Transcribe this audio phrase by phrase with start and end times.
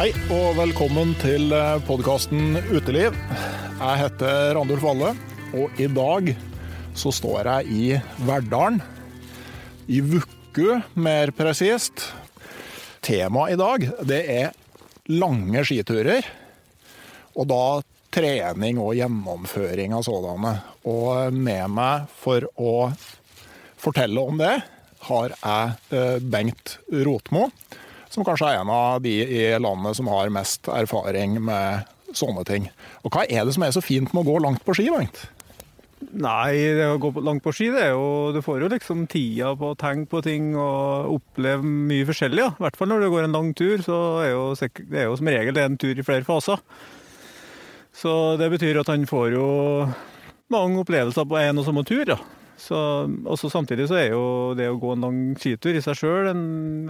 [0.00, 1.50] Hei og velkommen til
[1.84, 3.12] podkasten Uteliv.
[3.12, 5.10] Jeg heter Randulf Valle,
[5.52, 6.30] og i dag
[6.96, 7.82] så står jeg i
[8.24, 8.78] Verdalen.
[9.92, 12.06] I Vukku, mer presist.
[13.04, 14.56] Temaet i dag, det er
[15.12, 16.24] lange skiturer.
[17.36, 17.60] Og da
[18.16, 20.54] trening og gjennomføring av sådanne.
[20.88, 22.72] Og med meg for å
[23.76, 24.56] fortelle om det,
[25.12, 27.50] har jeg eh, Bengt Rotmo
[28.10, 32.70] som kanskje er en av de i landet som har mest erfaring med sånne ting.
[33.04, 35.28] Og Hva er det som er så fint med å gå langt på ski, Bengt?
[36.00, 39.50] Nei, det å gå langt på ski, det er jo Du får jo liksom tida
[39.58, 42.40] på å tenke på ting og oppleve mye forskjellig.
[42.40, 42.54] Ja.
[42.56, 45.18] I hvert fall når du går en lang tur, så er jo, det er jo
[45.20, 46.62] som regel en tur i flere faser.
[47.92, 49.46] Så det betyr at han får jo
[50.50, 52.06] mange opplevelser på en og samme tur.
[52.08, 52.18] Ja.
[52.60, 52.76] Så,
[53.24, 54.24] også samtidig så er jo
[54.58, 56.42] det å gå en lang skitur i seg sjøl en,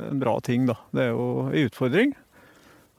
[0.02, 0.74] en, bra ting, da.
[0.90, 2.14] Det er jo en utfordring.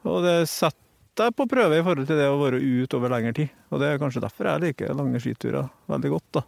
[0.08, 3.36] Og det setter jeg på prøve i forhold til det å være ute over lengre
[3.42, 3.52] tid.
[3.70, 6.46] Og det er kanskje derfor jeg liker lange skiturer veldig godt, da.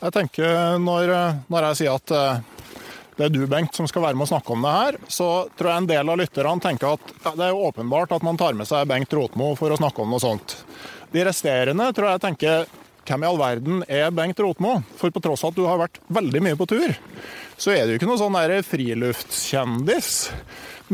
[0.00, 1.14] Jeg tenker når,
[1.52, 2.60] når jeg sier at eh,
[3.20, 5.26] det er du, Bengt, som skal være med å snakke om det her, så
[5.58, 8.40] tror jeg en del av lytterne tenker at ja, det er jo åpenbart at man
[8.40, 10.56] tar med seg Bengt Rotmo for å snakke om noe sånt.
[11.12, 12.64] De resterende tror jeg tenker
[13.10, 14.78] hvem i all verden er Bengt Rotmo?
[15.00, 16.94] For på tross av at du har vært veldig mye på tur,
[17.60, 20.10] så er du ikke noe sånn friluftskjendis.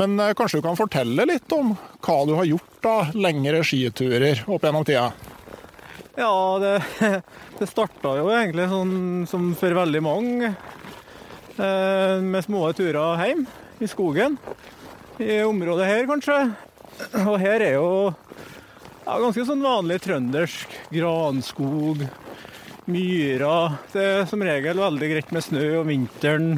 [0.00, 4.42] Men eh, kanskje du kan fortelle litt om hva du har gjort av lengre skiturer
[4.46, 5.10] opp gjennom tida?
[6.16, 6.74] Ja, det,
[7.60, 8.96] det starta jo egentlig sånn
[9.28, 10.54] som for veldig mange.
[11.56, 13.44] Eh, med små turer hjem
[13.80, 14.36] i skogen.
[15.20, 16.40] I området her, kanskje.
[17.26, 17.88] Og her er jo
[19.06, 20.72] ja, ganske sånn vanlig trøndersk.
[20.90, 22.02] Granskog,
[22.90, 23.76] myrer.
[23.92, 26.56] Det er som regel veldig greit med snø om vinteren.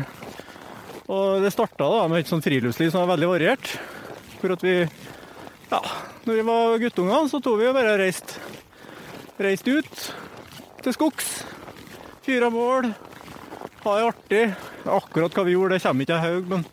[1.08, 3.74] Og det starta da med et sånt friluftsliv som var veldig variert.
[4.40, 4.80] For at vi
[5.68, 5.82] Ja,
[6.24, 8.40] når vi var guttunger, så tok vi jo bare og reiste
[9.38, 9.98] reist ut
[10.82, 11.28] til skogs.
[12.24, 12.88] Fyra mål.
[13.84, 14.42] Ha det artig.
[14.88, 16.64] Akkurat hva vi gjorde, det kommer ikke jeg haug, men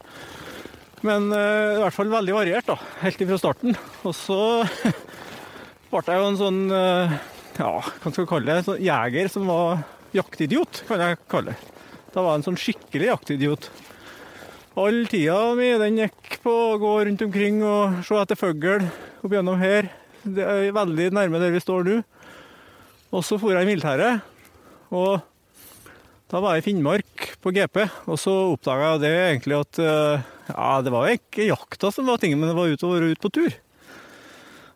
[1.05, 2.79] men uh, i hvert fall veldig variert, da.
[3.03, 3.75] Helt ifra starten.
[4.07, 4.39] Og så
[5.91, 7.15] ble jeg jo en sånn uh,
[7.55, 9.83] ja, hva skal jeg kalle det, sånn jeger som var
[10.15, 11.73] jaktidiot, kan jeg kalle det.
[12.15, 13.69] Da var jeg en sånn skikkelig jaktidiot.
[14.79, 19.31] All tida mi den gikk på å gå rundt omkring og se etter fugl opp
[19.31, 19.87] gjennom her.
[20.23, 22.01] Det er veldig nærme der vi står nå.
[23.15, 24.23] Og så for jeg i militæret.
[24.95, 25.23] Og
[26.31, 30.69] da var jeg i Finnmark på GP, og så oppdaga jeg det egentlig at ja,
[30.83, 33.55] det var ikke jakta som var tingen, men det var og være ute på tur.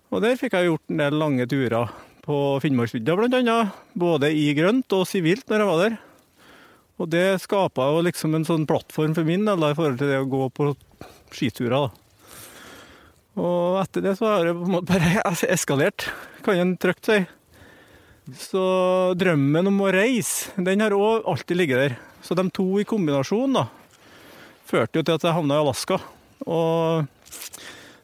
[0.10, 1.92] Og der fikk jeg gjort en del lange turer
[2.26, 3.58] på Finnmarksvidda bl.a.
[3.94, 5.98] Både i grønt og sivilt når jeg var der.
[7.00, 10.20] Og det skapa jo liksom en sånn plattform for min del i forhold til det
[10.20, 10.72] å gå på
[11.36, 11.94] skiturer.
[13.40, 15.22] Og etter det så har det på en måte bare
[15.54, 16.10] eskalert,
[16.44, 17.20] kan en trygt si.
[18.36, 18.64] Så
[19.18, 21.96] drømmen om å reise, den har òg alltid ligget der.
[22.26, 23.68] Så de to i kombinasjon da,
[24.68, 26.02] førte jo til at jeg havna i Alaska.
[26.50, 27.08] Og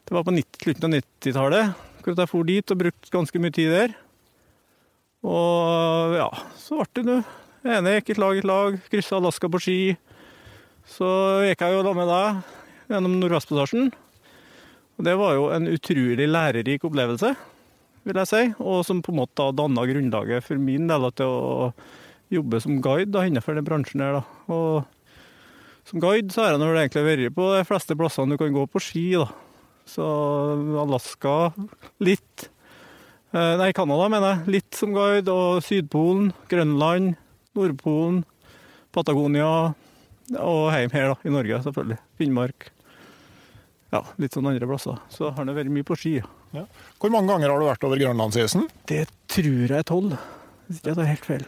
[0.06, 3.50] det var på 90, slutten av 90-tallet akkurat jeg for dit og brukte ganske mye
[3.50, 3.94] tid der.
[5.26, 7.16] Og ja, så ble det nå.
[7.66, 9.78] ene gikk et lag, et lag, kryssa Alaska på ski.
[10.86, 11.08] Så
[11.48, 13.90] gikk jeg jo da med deg gjennom Nordvestpassasjen.
[14.96, 17.32] Og det var jo en utrolig lærerik opplevelse,
[18.06, 18.42] vil jeg si.
[18.62, 21.72] Og som på en måte da danna grunnlaget for min del til å
[22.30, 24.20] jobbe som guide da, innenfor den bransjen her.
[24.20, 24.54] da.
[24.54, 28.62] Og som guide så har jeg egentlig vært på de fleste plassene du kan gå
[28.70, 29.08] på ski.
[29.18, 29.26] da.
[29.86, 30.06] Så
[30.82, 31.52] Alaska
[32.02, 32.48] litt.
[33.32, 34.54] Eh, nei, Canada, mener jeg.
[34.58, 35.32] Litt som guide.
[35.32, 37.14] Og Sydpolen, Grønland,
[37.56, 38.22] Nordpolen,
[38.94, 39.74] Patagonia.
[40.42, 42.00] Og hjem her, da, i Norge, selvfølgelig.
[42.18, 42.70] Finnmark.
[43.94, 44.98] Ja, litt sånn andre plasser.
[45.14, 46.16] Så har det vært mye på ski.
[46.56, 46.64] Ja.
[46.98, 48.66] Hvor mange ganger har du vært over grønlandsisen?
[48.90, 50.16] Det tror jeg er tolv,
[50.66, 51.46] hvis ikke jeg tar helt feil.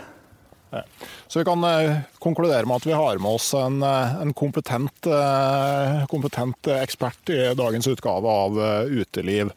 [1.26, 5.06] Så vi kan eh, konkludere med at vi har med oss en, eh, en kompetent,
[5.06, 9.52] eh, kompetent, ekspert i dagens utgave av Uteliv.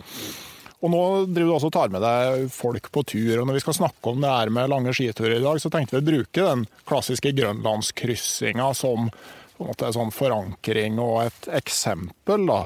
[0.82, 3.36] Og nå driver du også og tar med deg folk på tur.
[3.40, 6.00] og Når vi skal snakke om det her med lange skiturer i dag, så tenkte
[6.00, 11.52] vi å bruke den klassiske grønlandskryssinga som på en måte en sånn forankring og et
[11.62, 12.48] eksempel.
[12.50, 12.64] da.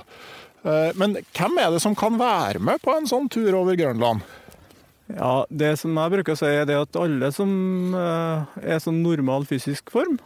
[0.95, 4.23] Men hvem er det som kan være med på en sånn tur over Grønland?
[5.13, 9.03] Ja, Det som jeg bruker å si, er det at alle som eh, er sånn
[9.05, 10.17] normal fysisk form,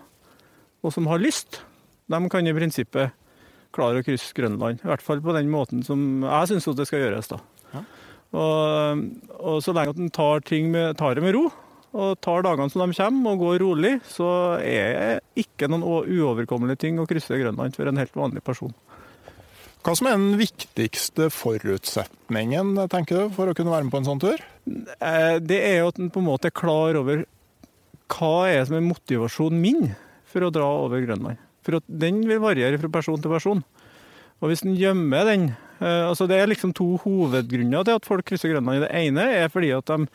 [0.79, 1.61] og som har lyst,
[2.09, 3.11] de kan i prinsippet
[3.75, 4.79] klare å krysse Grønland.
[4.81, 7.27] I hvert fall på den måten som jeg syns det skal gjøres.
[7.29, 7.41] da.
[7.73, 7.83] Ja.
[8.39, 9.03] Og,
[9.35, 10.41] og så lenge at en tar,
[10.97, 11.49] tar det med ro,
[11.89, 14.29] og tar dagene som de kommer, og går rolig, så
[14.61, 18.73] er det ikke noen uoverkommelige ting å krysse Grønland for en helt vanlig person.
[19.79, 24.07] Hva som er den viktigste forutsetningen tenker du, for å kunne være med på en
[24.09, 24.41] sånn tur?
[24.99, 27.23] Eh, Det er jo at en på en måte er klar over
[28.09, 29.93] hva er som er motivasjonen min
[30.27, 31.39] for å dra over Grønland.
[31.63, 33.63] For at den vil variere fra person til person.
[34.41, 35.47] Og hvis en gjemmer den
[35.79, 38.83] eh, altså Det er liksom to hovedgrunner til at folk krysser Grønland.
[38.83, 40.07] Det ene er fordi at de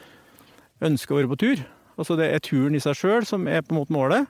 [0.84, 1.64] ønsker å være på tur.
[1.96, 4.28] Altså Det er turen i seg sjøl som er på en måte målet.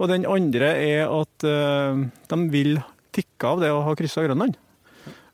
[0.00, 2.78] Og den andre er at eh, de vil
[3.14, 4.58] tikke av det å ha kryssa Grønland.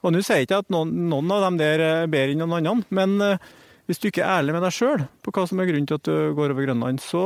[0.01, 2.69] Og nå sier jeg ikke at noen, noen av dem der er bedre enn noen
[2.71, 3.51] andre, men eh,
[3.91, 6.07] hvis du ikke er ærlig med deg sjøl på hva som er grunnen til at
[6.07, 7.25] du går over Grønland, så,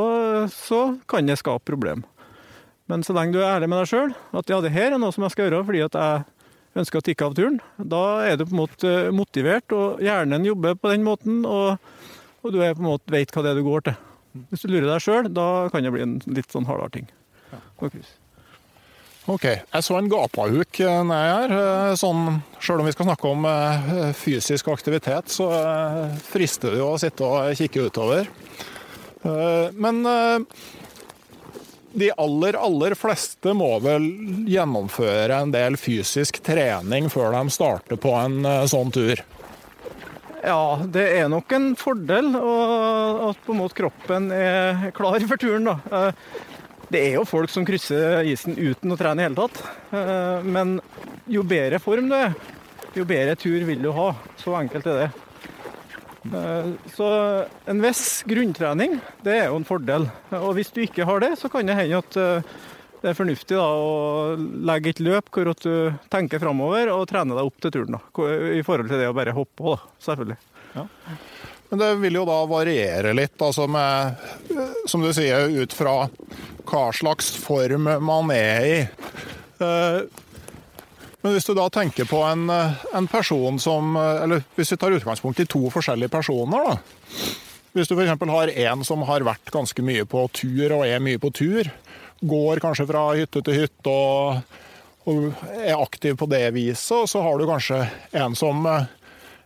[0.51, 0.81] så
[1.11, 2.07] kan det skape problem.
[2.91, 5.15] Men så lenge du er ærlig med deg sjøl, at ja, det her er noe
[5.15, 8.47] som jeg skal gjøre fordi at jeg ønsker å tikke av turen, da er du
[8.49, 11.79] på en måte motivert, og hjernen jobber på den måten, og,
[12.43, 14.01] og du er på en måte vet hva det er du går til.
[14.51, 17.09] Hvis du lurer deg sjøl, da kan det bli en litt sånn hardere ting.
[17.53, 17.61] Ja.
[19.25, 21.53] Ok, jeg så en gapahuk eh, nedi her.
[21.57, 25.47] eh, Sånn, Sjøl om vi skal snakke om eh, fysisk aktivitet, så
[26.29, 28.29] frister det jo å sitte og kikke utover.
[29.25, 30.03] Men
[31.97, 34.05] de aller, aller fleste må vel
[34.53, 39.23] gjennomføre en del fysisk trening før de starter på en sånn tur.
[40.45, 45.73] Ja, det er nok en fordel at på en måte kroppen er klar for turen.
[45.73, 46.13] da.
[46.93, 49.61] Det er jo folk som krysser isen uten å trene i hele tatt.
[49.95, 50.77] Eh, Men
[51.31, 52.35] jo bedre form du er,
[52.95, 54.11] jo bedre tur vil du ha.
[54.41, 55.09] Så enkelt er det.
[56.35, 57.09] Eh, Så
[57.67, 60.09] en viss grunntrening, det er jo en fordel.
[60.41, 62.55] Og hvis du ikke har det, så kan det hende at eh,
[63.05, 65.69] det er fornuftig da, å legge et løp hvor du
[66.13, 67.99] tenker framover og trener deg opp til turen.
[67.99, 70.39] Da, I forhold til det å bare hoppe på, selvfølgelig.
[70.73, 71.34] selvfølgelig.
[71.71, 74.21] Men det vil jo da variere litt, altså med,
[74.91, 76.05] som du sier, ut fra
[76.69, 78.77] hva slags form man er i.
[79.65, 80.03] Eh,
[81.25, 85.41] Men hvis du da tenker på en, en person som Eller hvis vi tar utgangspunkt
[85.41, 86.75] i to forskjellige personer, da.
[87.75, 88.13] Hvis du f.eks.
[88.29, 91.71] har en som har vært ganske mye på tur og er mye på tur,
[92.21, 94.45] går kanskje fra hytte til hytte og,
[95.11, 95.25] og
[95.57, 97.81] er aktiv på det viset, og så har du kanskje
[98.21, 98.87] en som eh,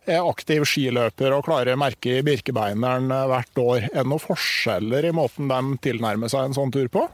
[0.09, 3.89] er aktiv skiløper og klarer merke i Birkebeineren eh, hvert år.
[3.93, 7.05] Er det noen forskjeller i måten de tilnærmer seg en sånn tur på?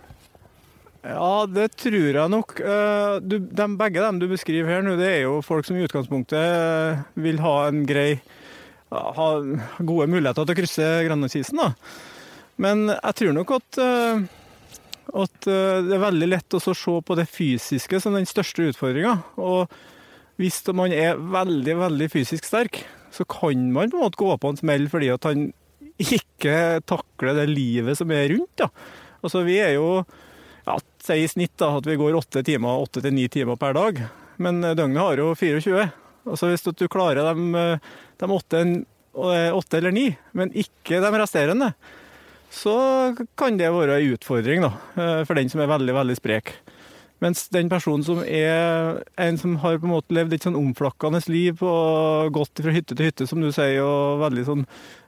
[1.04, 2.56] Ja, det tror jeg nok.
[2.60, 5.84] Eh, Du, de, begge dem du beskriver her nå, det er jo folk som i
[5.84, 8.22] utgangspunktet eh, vil ha en grei
[8.94, 9.28] ha
[9.82, 11.58] gode muligheter til å krysse Grønlandsisen.
[11.58, 11.72] da.
[12.62, 13.78] Men jeg tror nok at,
[15.18, 19.16] at det er veldig lett å se på det fysiske som den største utfordringa.
[19.42, 19.66] Og
[20.40, 22.82] hvis man er veldig, veldig fysisk sterk,
[23.14, 25.48] så kan man på en måte gå på en smell fordi at han
[26.02, 28.56] ikke takler det livet som er rundt.
[28.58, 28.70] da.
[29.22, 30.02] Altså, vi er jo
[30.66, 33.76] ja, si i snitt da, at vi går åtte timer, åtte til ni timer per
[33.76, 34.00] dag.
[34.42, 35.86] Men døgnet har jo 24.
[36.24, 37.64] Altså Hvis du klarer de,
[38.18, 38.64] de åtte,
[39.14, 41.74] åtte, eller ni, men ikke de resterende,
[42.54, 42.74] så
[43.38, 44.72] kan det være en utfordring da,
[45.26, 46.54] for den som er veldig, veldig sprek.
[47.24, 51.22] Mens den personen som er en som har på en måte levd et sånn omflakkende
[51.32, 54.66] liv og gått fra hytte til hytte, som du sier, og veldig sånn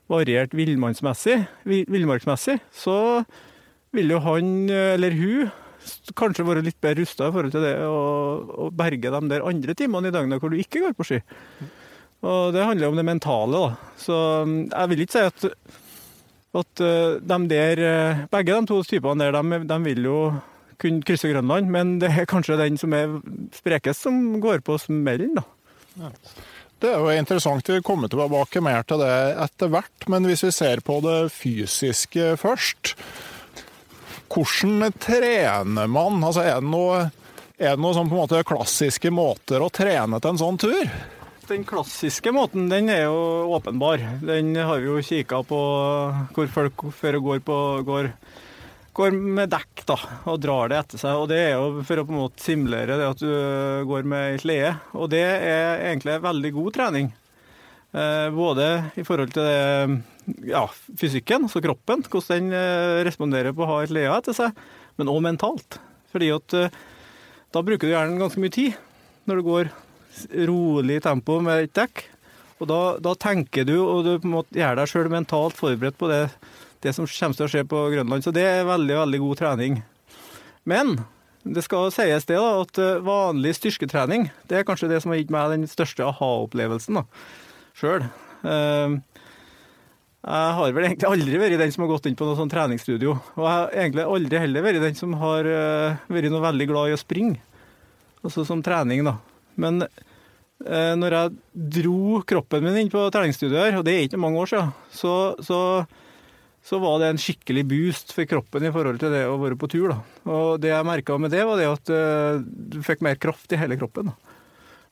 [0.08, 2.96] variert villmarksmessig, så
[3.96, 5.50] vil jo han eller hun
[6.18, 10.10] kanskje være litt bedre rusta i forhold til det å, berge de der andre timene
[10.10, 11.20] i døgnet hvor du ikke går på ski.
[12.26, 13.92] Og det handler om det mentale, da.
[14.00, 14.16] Så
[14.48, 15.46] mm, jeg vil ikke si at,
[16.62, 20.18] at eh, de der, eh, begge de to typene der, de, de vil jo
[20.82, 23.18] kunne krysse Grønland, men det er kanskje den som er
[23.56, 25.46] sprekest, som går på smellen, da.
[25.96, 26.12] Ja.
[26.76, 27.68] Det er jo interessant.
[27.72, 29.12] Vi kommer tilbake mer til det
[29.46, 30.08] etter hvert.
[30.12, 32.92] Men hvis vi ser på det fysiske først.
[34.28, 36.20] Hvordan trener man?
[36.20, 37.08] Altså, er det noen
[37.80, 40.82] noe sånn på en måte klassiske måter å trene til en sånn tur?
[41.46, 44.02] Den klassiske måten den er jo åpenbar.
[44.20, 45.60] Den har vi jo kikka på
[46.36, 48.10] hvor folk før går, på, går,
[48.96, 49.96] går med dekk da,
[50.30, 51.20] og drar det etter seg.
[51.20, 53.30] Og Det er jo for å på en måte simulere det at du
[53.90, 54.72] går med ei slede.
[54.96, 57.12] Og det er egentlig veldig god trening.
[57.96, 58.66] Eh, både
[58.98, 60.64] i forhold til det ja,
[61.00, 64.58] fysikken, altså kroppen, hvordan den eh, responderer på å ha et slede etter seg,
[64.98, 65.78] men òg mentalt.
[66.12, 66.76] Fordi at eh,
[67.54, 68.76] da bruker du gjerne ganske mye tid
[69.26, 69.72] når du går
[70.48, 72.04] rolig tempo med et dekk.
[72.56, 75.98] Og da, da, tenker du, og du på en måte gjør deg sjøl mentalt forberedt
[76.00, 76.22] på det,
[76.84, 78.24] det, som kommer til å skje på Grønland.
[78.24, 79.80] Så det er veldig, veldig god trening.
[80.66, 80.96] Men
[81.46, 85.20] det skal sies det da, at eh, vanlig styrketrening det er kanskje det som har
[85.20, 87.04] gitt meg den største aha-opplevelsen
[87.76, 88.08] sjøl.
[90.26, 93.12] Jeg har vel egentlig aldri vært den som har gått inn på noe sånn treningsstudio.
[93.38, 96.90] Og jeg har egentlig aldri heller vært den som har eh, vært noe veldig glad
[96.90, 97.38] i å springe.
[98.26, 99.20] Altså som trening, da.
[99.54, 101.36] Men eh, når jeg
[101.76, 105.14] dro kroppen min inn på treningsstudio her, og det er ikke mange år siden, så,
[105.46, 105.60] så,
[106.66, 109.70] så, var det en skikkelig boost for kroppen i forhold til det å være på
[109.70, 109.92] tur.
[109.92, 109.98] Da.
[110.26, 113.60] Og det jeg merka med det, var det at eh, du fikk mer kraft i
[113.60, 114.10] hele kroppen.
[114.10, 114.36] da.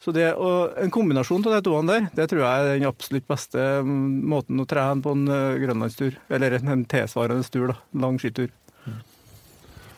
[0.05, 3.27] Så det, og En kombinasjon av de to der, det tror jeg er den absolutt
[3.31, 6.19] beste måten å trene på en uh, grønlandstur.
[6.29, 7.79] Eller en, tilsvarende tur, da.
[8.05, 8.53] Lang skitur.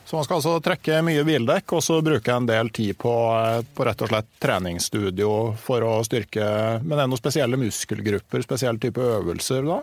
[0.06, 3.64] Så man skal altså trekke mye bildekk og så bruke en del tid på, eh,
[3.74, 6.46] på rett og slett treningsstudio for å styrke
[6.84, 9.80] Men er det noen spesielle muskelgrupper, spesiell type øvelser da?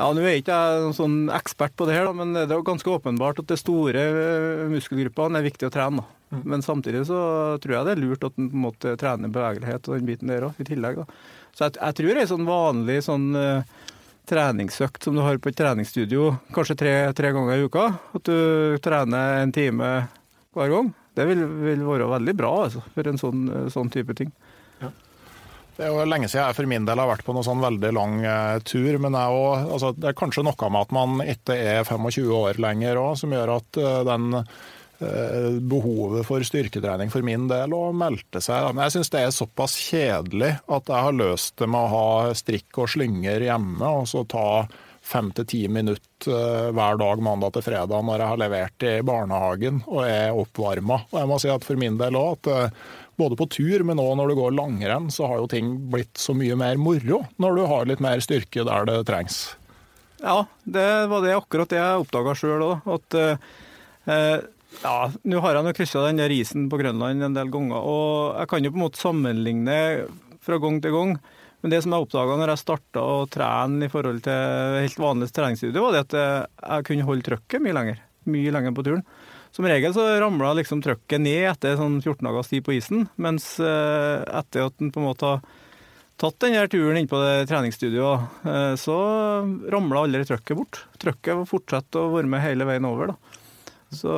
[0.00, 2.46] Ja, Nå er jeg ikke jeg noen sånn ekspert på det, her, da, men det
[2.48, 6.00] er ganske åpenbart at de store eh, muskelgruppene er viktig å trene.
[6.00, 6.20] da.
[6.32, 6.44] Mm.
[6.54, 7.18] Men samtidig så
[7.60, 10.32] tror jeg det er lurt at en på en måte trener bevegelighet og den biten
[10.32, 11.02] der òg, i tillegg.
[11.02, 11.20] da.
[11.52, 13.90] Så jeg, jeg tror ei sånn vanlig sånn uh,
[14.30, 18.80] treningsøkt som du har på et treningsstudio, kanskje tre, tre, ganger i uka, at du
[18.80, 19.90] trener en time
[20.56, 24.32] hver gang, det vil, vil være veldig bra altså, for en sånn, sånn type ting.
[25.76, 27.92] Det er jo lenge siden jeg for min del har vært på noen sånn veldig
[27.96, 28.98] lang uh, tur.
[29.00, 32.60] Men jeg også, altså, det er kanskje noe med at man ikke er 25 år
[32.60, 34.44] lenger òg, som gjør at uh, den
[35.00, 38.66] Eh, behovet for styrketrening for min del og meldte seg.
[38.74, 42.34] Men jeg syns det er såpass kjedelig at jeg har løst det med å ha
[42.36, 44.66] strikk og slynger hjemme, og så ta
[45.00, 48.92] fem til ti minutter eh, hver dag mandag til fredag når jeg har levert i
[49.08, 51.00] barnehagen og er oppvarma.
[51.08, 52.84] Og jeg må si at for min del òg at eh,
[53.20, 56.34] både på tur, men òg når du går langrenn, så har jo ting blitt så
[56.36, 59.42] mye mer moro når du har litt mer styrke der det trengs.
[60.20, 62.88] Ja, det var det akkurat det jeg oppdaga sjøl òg.
[62.92, 64.40] At eh,
[64.82, 68.40] ja, nå har jeg nå kryssa den der isen på Grønland en del ganger, og
[68.40, 69.78] jeg kan jo på en måte sammenligne
[70.44, 71.16] fra gang til gang.
[71.60, 75.28] Men det som jeg oppdaga når jeg starta å trene i forhold til helt vanlig
[75.36, 78.00] treningsstudio, var det at jeg kunne holde trøkket mye lenger.
[78.30, 79.04] Mye lenger på turen.
[79.52, 83.56] Som regel så ramla liksom trøkket ned etter sånn 14 dagers tid på isen, mens
[83.58, 85.42] eh, etter at en på en måte har
[86.20, 88.96] tatt denne turen inn på det treningsstudioet, eh, så
[89.72, 90.82] ramla aldri trøkket bort.
[91.02, 93.14] Trøkket fortsetter å være med hele veien over.
[93.14, 93.36] da.
[93.90, 94.14] Så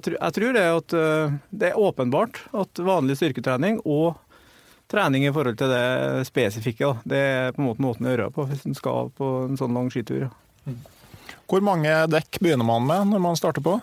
[0.00, 4.14] tror, jeg tror det, at, eh, det er åpenbart at vanlig styrketrening og
[4.88, 8.48] trening i forhold til det spesifikke, det er på en måte måten å gjøre på
[8.48, 10.30] hvis en skal på en sånn lang skitur.
[11.48, 13.80] Hvor mange dekk begynner man med når man starter på?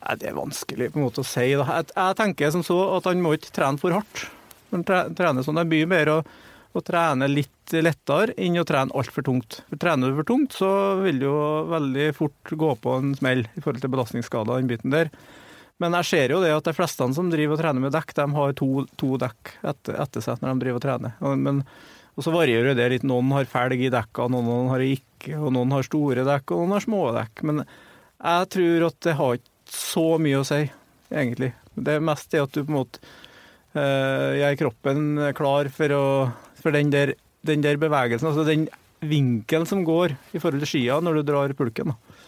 [0.00, 1.50] Nei, det er vanskelig på en måte å si.
[1.52, 4.28] Jeg, jeg, tenker som så at han må ikke trene for hardt.
[4.70, 6.20] Han trener sånn, det er mye mer å
[6.70, 9.60] å trene litt lettere enn å trene altfor tungt.
[9.70, 10.70] For Trener du for tungt, så
[11.02, 11.38] vil du jo
[11.70, 14.60] veldig fort gå på en smell i forhold til belastningsskader.
[14.60, 15.10] den biten der.
[15.80, 18.26] Men jeg ser jo det at de fleste som driver og trener med dekk, de
[18.36, 21.36] har to, to dekk etter, etter, seg når de driver og trener.
[21.40, 21.62] Men,
[22.14, 23.06] og så varierer det litt.
[23.08, 26.76] Noen har felg i dekka, noen har ikke, og noen har store dekk, og noen
[26.76, 27.46] har små dekk.
[27.48, 30.62] Men jeg tror at det har ikke så mye å si,
[31.10, 31.52] egentlig.
[31.74, 33.02] Det er mest det at du på en måte
[33.74, 35.02] eh, gjør kroppen
[35.38, 36.06] klar for, å,
[36.60, 37.14] for den, der,
[37.46, 38.68] den der bevegelsen, altså den
[39.00, 41.94] vinkelen som går i forhold til skia når du drar pulken.
[41.94, 42.20] da.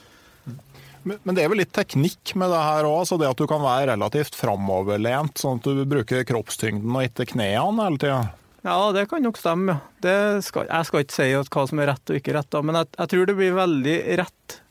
[1.03, 3.49] Men men det er vel litt teknikk med det her òg, Altså det at du
[3.51, 8.21] kan være relativt framoverlent, sånn at du bruker kroppstyngden og ikke knærne hele tida.
[8.63, 9.81] Ja, det kan nok stemme.
[9.99, 13.11] skal, jeg skal ikke si hva som er rett og ikke rett, men jeg, jeg
[13.11, 14.62] tror det blir veldig rett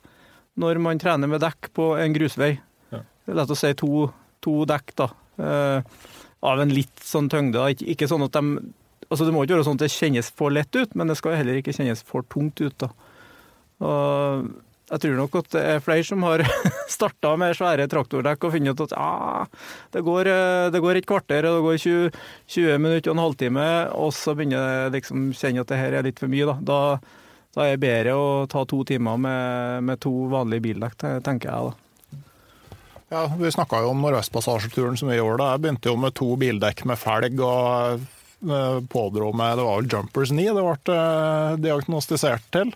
[0.59, 2.55] når man trener med dekk på en grusvei.
[2.91, 3.03] Ja.
[3.03, 4.07] Det er lett å si to,
[4.43, 5.07] to dekk, da.
[5.41, 6.09] Eh,
[6.41, 7.63] av en litt sånn tyngde.
[7.75, 8.71] Ikke, ikke sånn at de
[9.11, 11.33] Altså, det må ikke være sånn at det kjennes for lett ut, men det skal
[11.35, 12.77] heller ikke kjennes for tungt ut.
[12.79, 12.87] da.
[13.83, 14.45] Og
[14.91, 16.43] jeg tror nok at det er flere som har
[16.95, 19.45] starta med svære traktordekk og funnet ut at ja,
[19.95, 22.21] det går, eh, det går et kvarter og det går 20,
[22.55, 26.07] 20 minutter og en halvtime, og så begynner jeg liksom kjenne at det her er
[26.07, 26.47] litt for mye.
[26.47, 26.79] Da, da,
[27.55, 31.71] da er det bedre å ta to timer med, med to vanlige bildekk, tenker jeg.
[31.71, 31.77] da.
[33.11, 35.49] Ja, Vi snakka jo om Nordvestpassasjeturen som vi gjorde.
[35.51, 38.05] Jeg begynte jo med to bildekk med felg og
[38.47, 42.71] eh, pådro meg Det var vel Jumpers 9 det ble eh, diagnostisert til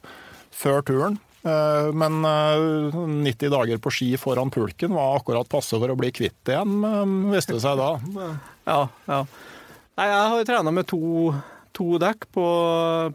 [0.55, 1.15] før turen.
[1.47, 2.99] Eh, Men eh,
[3.31, 6.81] 90 dager på ski foran pulken var akkurat passe for å bli kvitt igjen,
[7.31, 7.93] viste det seg da.
[8.67, 9.21] Ja, ja.
[9.95, 10.99] Nei, jeg har jo trena med to,
[11.75, 12.47] to dekk på,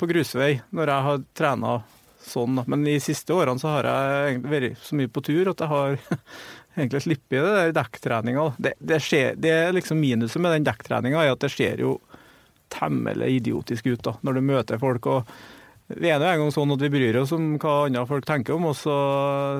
[0.00, 1.74] på grusvei når jeg har trena
[2.30, 2.62] sånn.
[2.68, 5.96] Men de siste årene så har jeg vært så mye på tur at jeg har
[6.76, 8.48] egentlig sluppet det der dekktreninga.
[8.58, 9.00] Det, det,
[9.40, 11.96] det er liksom minuset med den dekktreninga er at det ser jo
[12.70, 15.08] temmelig idiotisk ut da, når du møter folk.
[15.10, 15.32] og
[15.90, 18.54] vi er nå en gang sånn at vi bryr oss om hva andre folk tenker
[18.54, 18.94] om og Så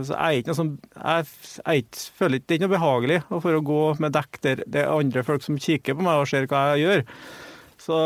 [0.05, 1.27] jeg er ikke sånn, jeg,
[1.65, 1.87] jeg
[2.21, 4.95] føler ikke det er ikke noe behagelig for å gå med dekk der det er
[4.95, 7.03] andre folk som kikker på meg og ser hva jeg gjør.
[7.81, 7.97] Så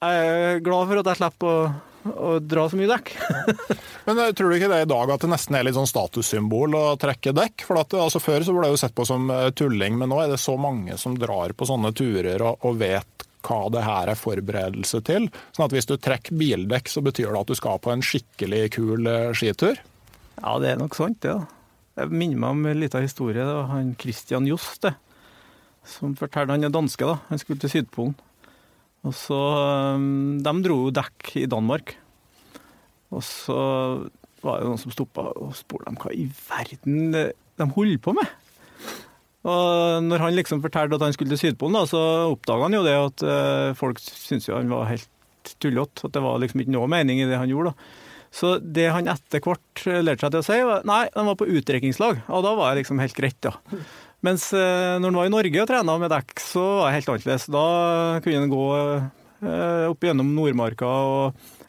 [0.00, 1.62] jeg er glad for at jeg slipper å,
[2.10, 3.12] å dra så mye dekk.
[4.08, 6.76] Men eh, tror du ikke det i dag at det nesten er litt sånn statussymbol
[6.78, 7.66] å trekke dekk?
[7.68, 10.22] For at, altså, Før så ble det jo sett på som eh, tulling, men nå
[10.22, 14.10] er det så mange som drar på sånne turer og, og vet hva det her
[14.12, 15.28] er forberedelse til.
[15.56, 18.66] Sånn at hvis du trekker bildekk, så betyr det at du skal på en skikkelig
[18.76, 19.80] kul eh, skitur.
[20.40, 21.36] Ja, det er nok sant, det.
[21.36, 21.44] Ja.
[22.00, 23.44] Jeg minner meg om en liten historie.
[23.44, 24.94] Det var han Christian Jost, det.
[25.84, 27.18] Som fortalte Han er danske, da.
[27.28, 28.14] Han skulle til Sydpolen.
[29.06, 29.38] Og så
[29.96, 31.94] um, De dro jo dekk i Danmark.
[33.10, 33.60] Og så
[34.44, 38.28] var det noen som stoppa og spurte dem hva i verden de holder på med.
[39.50, 42.84] Og når han liksom fortalte at han skulle til Sydpolen, da, så oppdaga han jo
[42.84, 46.04] det at eh, folk syntes jo han var helt tullete.
[46.06, 47.72] At det var liksom ikke noe mening i det han gjorde.
[47.72, 48.08] da.
[48.30, 51.48] Så det han etter hvert lærte seg til å si, var nei, han var på
[51.50, 52.22] utdrikningslag.
[52.28, 53.56] Og da var det liksom helt greit, da.
[54.26, 57.10] Mens eh, når han var i Norge og trena med dekk, så var det helt
[57.14, 57.48] annerledes.
[57.54, 57.64] Da
[58.24, 60.90] kunne han gå eh, opp gjennom Nordmarka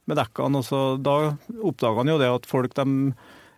[0.09, 1.15] med dekkene, og da
[1.61, 2.85] oppdaga han jo det at folk de,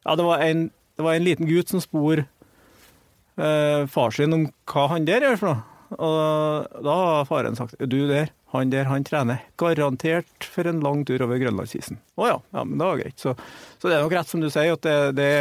[0.04, 0.68] Ja, det var en,
[1.00, 5.40] det var en liten gutt som spor eh, far sin om hva han der gjør
[5.42, 5.70] for noe.
[5.94, 11.04] Og da har faren sagt du der, han der han trener garantert for en lang
[11.06, 12.00] tur over grønlandsisen.
[12.18, 13.18] Å ja, ja, men det var greit.
[13.22, 13.34] Så,
[13.82, 15.34] så det er nok rett som du sier, at det, det,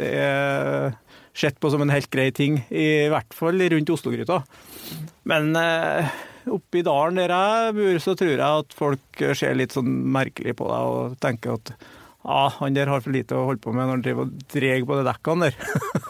[0.00, 0.96] det er
[1.34, 4.40] sett på som en helt grei ting, i hvert fall rundt Oslo-gryta.
[5.28, 6.14] Men eh,
[6.52, 10.56] oppe i dalen der jeg bor, så tror jeg at folk ser litt sånn merkelig
[10.58, 11.74] på deg og tenker at
[12.24, 14.86] ja, han der har for lite å holde på med når han driver og drar
[14.88, 15.58] på de dekkene der.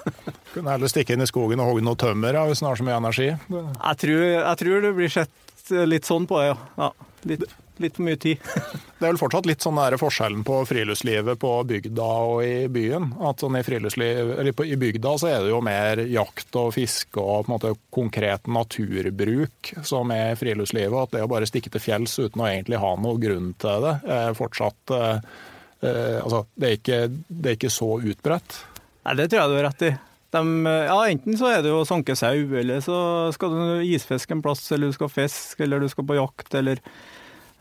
[0.54, 3.00] Kunne heller stikke inn i skogen og hogge noe tømmer hvis han har så mye
[3.00, 3.32] energi.
[3.32, 6.56] Jeg tror, jeg tror det blir sett litt sånn på det, ja.
[6.84, 6.90] ja
[7.32, 7.46] litt,
[7.82, 8.42] litt for mye tid.
[8.98, 13.10] Det er vel fortsatt litt sånn der forskjellen på friluftslivet på bygda og i byen.
[13.26, 16.70] At sånn i, friluftsliv, eller på, I bygda så er det jo mer jakt og
[16.76, 20.96] fiske og på en måte konkret naturbruk som er friluftslivet.
[20.96, 23.98] At det å bare stikke til fjells uten å egentlig ha noe grunn til det,
[24.16, 25.36] er fortsatt eh,
[25.84, 28.60] eh, Altså, det er, ikke, det er ikke så utbredt.
[29.04, 29.94] Nei, det tror jeg du har rett i.
[30.34, 32.96] De, ja, enten så er det jo å sanke sau, eller så
[33.36, 36.80] skal du isfiske en plass, eller du skal fiske, eller du skal på jakt, eller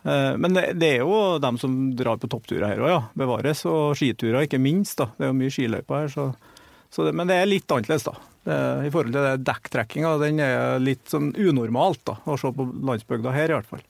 [0.04, 3.00] Men det, det er jo dem som drar på toppturer her òg, ja.
[3.16, 3.62] Bevares.
[3.70, 4.98] Og skiturer, ikke minst.
[5.00, 5.08] da.
[5.16, 6.12] Det er jo mye skiløyper her.
[6.12, 6.26] Så,
[6.92, 8.18] så det, men det er litt annerledes, da.
[8.44, 12.68] Det, I forhold til det dekktrekkinga, den er litt sånn unormalt da, å se på
[12.90, 13.86] landsbygda her, i hvert fall.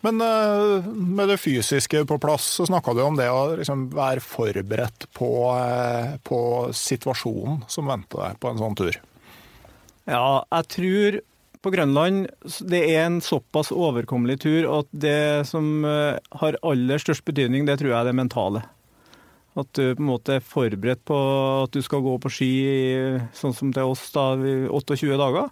[0.00, 4.22] Men eh, med det fysiske på plass, så snakka du om det å liksom være
[4.24, 6.40] forberedt på, eh, på
[6.72, 9.00] situasjonen som venter deg på en sånn tur.
[10.08, 11.20] Ja, jeg tror
[11.60, 12.28] på Grønland
[12.70, 17.78] det er en såpass overkommelig tur at det som eh, har aller størst betydning, det
[17.80, 18.64] tror jeg er det mentale.
[19.58, 21.16] At du på en måte er forberedt på
[21.64, 22.52] at du skal gå på ski
[23.36, 25.50] sånn som til oss da, i 28 dager.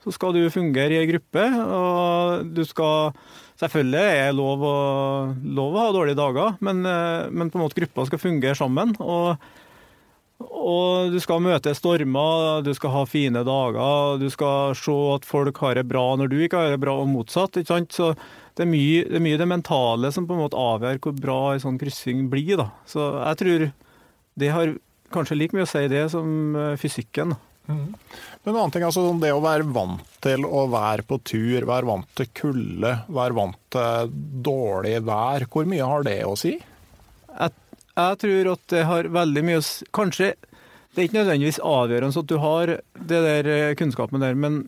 [0.00, 3.14] Så skal du fungere i ei gruppe, og du skal
[3.60, 7.76] Selvfølgelig er det lov lov å ha dårlige dager, men, eh, men på en måte
[7.76, 8.96] gruppa skal fungere sammen.
[8.98, 9.36] og
[10.50, 15.60] og du skal møte stormer, du skal ha fine dager, du skal se at folk
[15.62, 17.60] har det bra når du ikke har det bra, og motsatt.
[17.60, 17.94] ikke sant?
[17.94, 18.12] Så
[18.58, 21.40] det er, mye, det er mye det mentale som på en måte avgjør hvor bra
[21.52, 22.56] en sånn kryssing blir.
[22.60, 22.70] da.
[22.90, 23.68] Så jeg tror
[24.40, 24.74] det har
[25.14, 26.28] kanskje like mye å si det som
[26.78, 27.36] fysikken.
[27.36, 27.38] fysikken.
[27.70, 31.88] Men en annen ting, altså det å være vant til å være på tur, være
[31.88, 36.56] vant til kulde, være vant til dårlig vær, hvor mye har det å si?
[37.30, 37.54] Jeg,
[37.96, 40.34] jeg tror at det har veldig mye å Kanskje
[40.90, 44.64] det er ikke nødvendigvis avgjørende at du har det der eh, kunnskapen der, men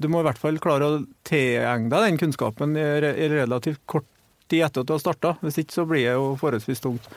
[0.00, 4.06] du må i hvert fall klare å tilegne deg den kunnskapen i relativt kort
[4.48, 5.34] tid etter at du har starta.
[5.42, 7.08] Hvis ikke så blir det jo forholdsvis tungt.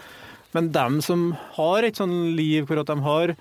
[0.55, 3.35] Men dem som har et sånn liv hvor at de har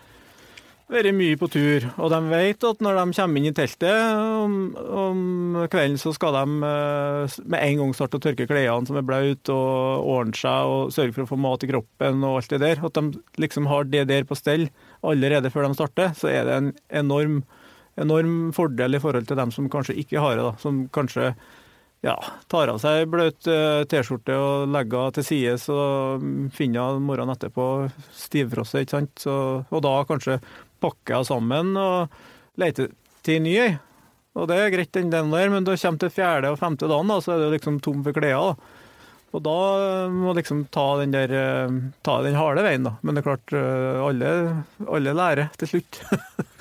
[0.88, 4.54] vært mye på tur, og de vet at når de kommer inn i teltet om,
[4.76, 9.06] om kvelden, så skal de eh, med en gang starte å tørke klærne som er
[9.06, 12.62] blaute, og ordne seg og sørge for å få mat i kroppen og alt det
[12.64, 12.82] der.
[12.88, 14.68] At de liksom har det der på stell
[15.04, 16.74] allerede før de starter, så er det en
[17.04, 17.40] enorm,
[18.00, 20.54] enorm fordel i forhold til dem som kanskje ikke har det, da.
[20.62, 21.34] Som kanskje
[22.06, 22.14] ja,
[22.46, 25.78] tar av seg bløt eh, T-skjorte og legger til side, så
[26.54, 29.14] finner morgenen etterpå stivfrosset, ikke sant.
[29.26, 29.34] Så,
[29.66, 30.38] og da kanskje
[30.82, 32.08] pakker sammen og
[32.60, 32.90] leter
[33.26, 33.68] til nye.
[34.38, 37.16] Og det er greit, den der, men da kommer til fjerde og femte dagen, da,
[37.24, 38.52] så er det liksom tom for klær.
[38.52, 38.74] da.
[39.36, 39.54] Og da
[40.08, 41.72] må liksom ta den der eh,
[42.06, 42.94] ta den harde veien, da.
[43.04, 44.30] Men det er klart, eh, alle,
[44.88, 45.98] alle lærer til slutt.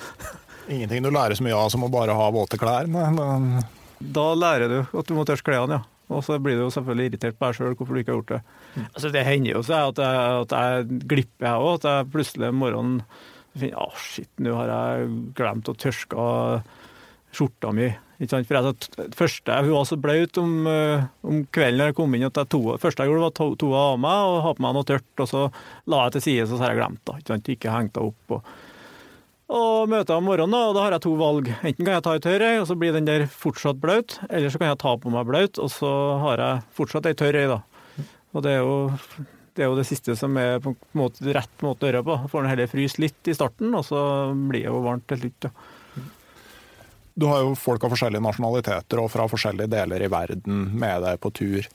[0.68, 2.86] Ingenting du lærer så mye av som å bare ha våte klær.
[2.92, 3.64] men- men
[4.12, 5.82] Da lærer du at du må tørke klærne, ja.
[6.10, 8.28] Og så blir du jo selvfølgelig irritert på deg sjøl hvorfor du ikke har gjort
[8.28, 8.42] det.
[8.94, 11.74] Altså, det hender jo seg at jeg, at jeg glipper, jeg òg.
[11.74, 13.02] At jeg plutselig om morgenen
[13.62, 16.28] finner Å, shit, nå har jeg glemt å tørke
[17.34, 17.90] skjorta mi.
[18.18, 18.48] Ikke sant?
[18.48, 22.14] For jeg, det første, Hun var så blaut om, eh, om kvelden når jeg kom
[22.16, 24.88] inn at jeg første jeg gjorde, var to, av meg og ha på meg noe
[24.88, 25.12] tørt.
[25.18, 25.44] Og så
[25.86, 27.20] la jeg til side, så har jeg glemt det.
[27.22, 28.38] Ikke, ikke hengt det opp.
[28.38, 28.50] og
[29.48, 31.46] og møter jeg om morgenen, og da har jeg to valg.
[31.64, 34.52] Enten kan jeg ta ei tørr ei, og så blir den der fortsatt blaut, eller
[34.52, 37.46] så kan jeg ta på meg blaut, og så har jeg fortsatt ei tørr ei,
[37.48, 37.62] da.
[38.36, 38.74] Og det er jo
[39.58, 42.16] det, er jo det siste som er på en måte rett måte å gjøre på.
[42.30, 44.00] Får den heller fryse litt i starten, og så
[44.32, 45.48] blir det jo varmt til slutt.
[45.48, 46.04] Ja.
[47.18, 51.18] Du har jo folk av forskjellige nasjonaliteter og fra forskjellige deler i verden med deg
[51.18, 51.66] på tur.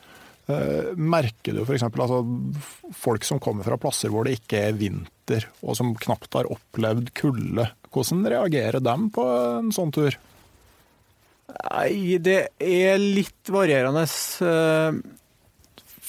[0.47, 1.83] Eh, Merker du f.eks.
[1.89, 2.21] Altså,
[2.95, 7.11] folk som kommer fra plasser hvor det ikke er vinter, og som knapt har opplevd
[7.19, 7.67] kulde.
[7.91, 10.15] Hvordan reagerer dem på en sånn tur?
[11.53, 14.07] Nei, det er litt varierende.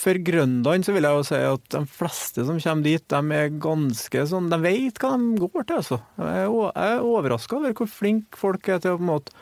[0.05, 3.55] For Grønland så vil jeg jo si at de fleste som kommer dit, de er
[3.63, 6.01] ganske sånn De vet hva de går til, altså.
[6.21, 9.33] Jeg er er overraska over hvor flinke folk er til å på en måte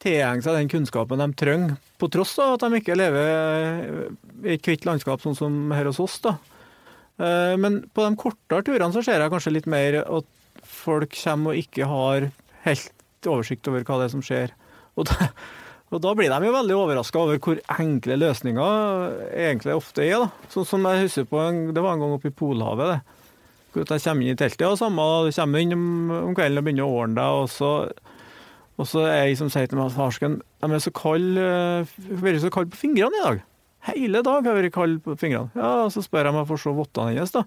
[0.00, 4.06] tilhenge seg den kunnskapen de trenger, på tross av at de ikke lever
[4.48, 6.18] i et hvitt landskap sånn som her hos oss.
[6.24, 6.38] da.
[7.20, 11.52] Eh, Men på de kortere turene så ser jeg kanskje litt mer at folk kommer
[11.52, 12.30] og ikke har
[12.64, 14.54] helt oversikt over hva det er som skjer.
[14.96, 15.30] Og da,
[15.90, 20.20] og da blir de jo veldig overraska over hvor enkle løsninger egentlig ofte er.
[20.22, 20.48] da.
[20.52, 22.92] Sånn som jeg husker på, en, Det var en gang oppe i Polhavet.
[22.92, 23.00] det.
[23.72, 26.86] Hvor Jeg kommer inn i teltet, og samme, du kommer inn om, kvelden og begynner
[26.86, 27.70] å ordne deg, og så,
[28.78, 31.44] og så er jeg som sier til meg at farsken, de er så kalde,
[32.22, 33.42] vært så kald på fingrene i dag.
[33.90, 35.50] Hele dag har jeg vært kald på fingrene.
[35.54, 37.44] Ja, Så spør jeg om jeg får se vottene hennes, da.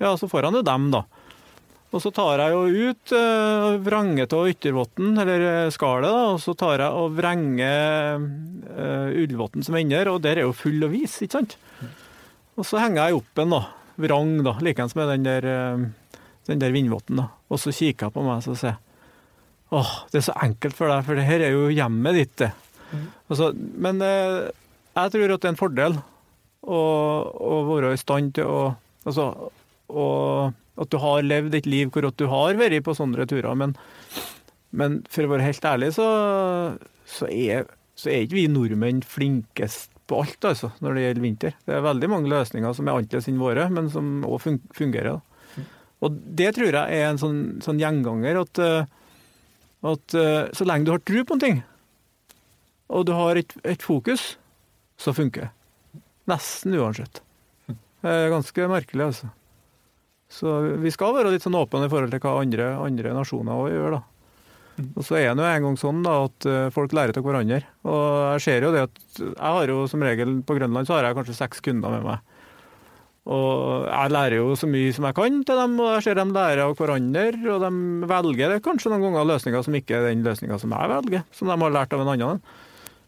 [0.00, 1.04] Ja, så får han jo dem, da.
[1.94, 6.40] Og så tar jeg jo ut eh, vranget av yttervotten, eller eh, skallet, da, og
[6.42, 8.26] så tar jeg og vrenger
[8.74, 11.56] eh, ullvotten som ender, og der er jo full og vis, ikke sant?
[12.56, 13.62] Og så henger jeg opp en, da.
[14.02, 14.56] Vrang, da.
[14.64, 16.18] Likeens med den der, eh,
[16.50, 17.30] den der vindvotten, da.
[17.48, 18.82] Og så kikker jeg på meg og sier
[19.74, 22.52] Åh, det er så enkelt for deg, for det her er jo hjemmet ditt, det.
[22.92, 23.06] Mm.
[23.32, 23.48] Altså,
[23.82, 24.36] men eh,
[24.94, 25.96] jeg tror at det er en fordel
[26.62, 26.78] å,
[27.34, 28.60] å være i stand til å
[29.06, 29.22] Altså,
[29.86, 33.74] og at du har levd et liv hvor du har vært på sånne turer, men,
[34.76, 36.08] men for å være helt ærlig, så,
[37.08, 41.56] så, er, så er ikke vi nordmenn flinkest på alt, altså, når det gjelder vinter.
[41.66, 44.44] Det er veldig mange løsninger som er annerledes enn våre, men som òg
[44.76, 45.16] fungerer.
[45.16, 45.64] Da.
[46.06, 48.92] Og det tror jeg er en sånn, sånn gjenganger, at, eh,
[49.90, 51.62] at eh, så lenge du har tro på en ting,
[52.92, 54.36] og du har et, et fokus,
[55.00, 56.02] så funker det.
[56.30, 57.20] Nesten uansett.
[57.66, 59.32] Det er ganske merkelig, altså.
[60.32, 63.74] Så vi skal være litt sånn åpne i forhold til hva andre, andre nasjoner også
[63.76, 64.02] gjør, da.
[64.76, 67.62] Og så er det jo en gang sånn da, at eh, folk lærer av hverandre.
[67.88, 68.00] Og
[68.36, 71.16] jeg ser jo det at jeg har jo som regel på Grønland så har jeg
[71.16, 72.34] kanskje seks kunder med meg.
[73.26, 76.34] Og jeg lærer jo så mye som jeg kan til dem, og jeg ser dem
[76.36, 77.24] lære av hverandre.
[77.54, 80.92] Og de velger det kanskje noen ganger løsninger som ikke er den løsninga som jeg
[80.92, 82.44] velger, som de har lært av en annen.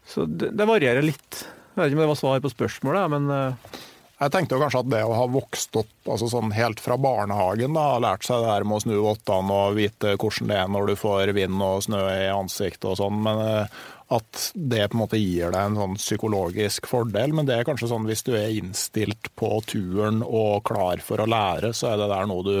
[0.09, 1.43] Så det, det varierer litt.
[1.45, 3.79] Jeg vet ikke om det var svar på spørsmålet, men eh,
[4.19, 7.71] Jeg tenkte jo kanskje at det å ha vokst opp altså sånn helt fra barnehagen,
[7.77, 10.89] da, lært seg det her med å snu vottene og vite hvordan det er når
[10.89, 13.77] du får vind og snø i ansiktet og sånn, men eh,
[14.09, 17.35] at det på en måte gir deg en sånn psykologisk fordel.
[17.37, 21.29] Men det er kanskje sånn hvis du er innstilt på turen og klar for å
[21.29, 22.57] lære, så er det der noe du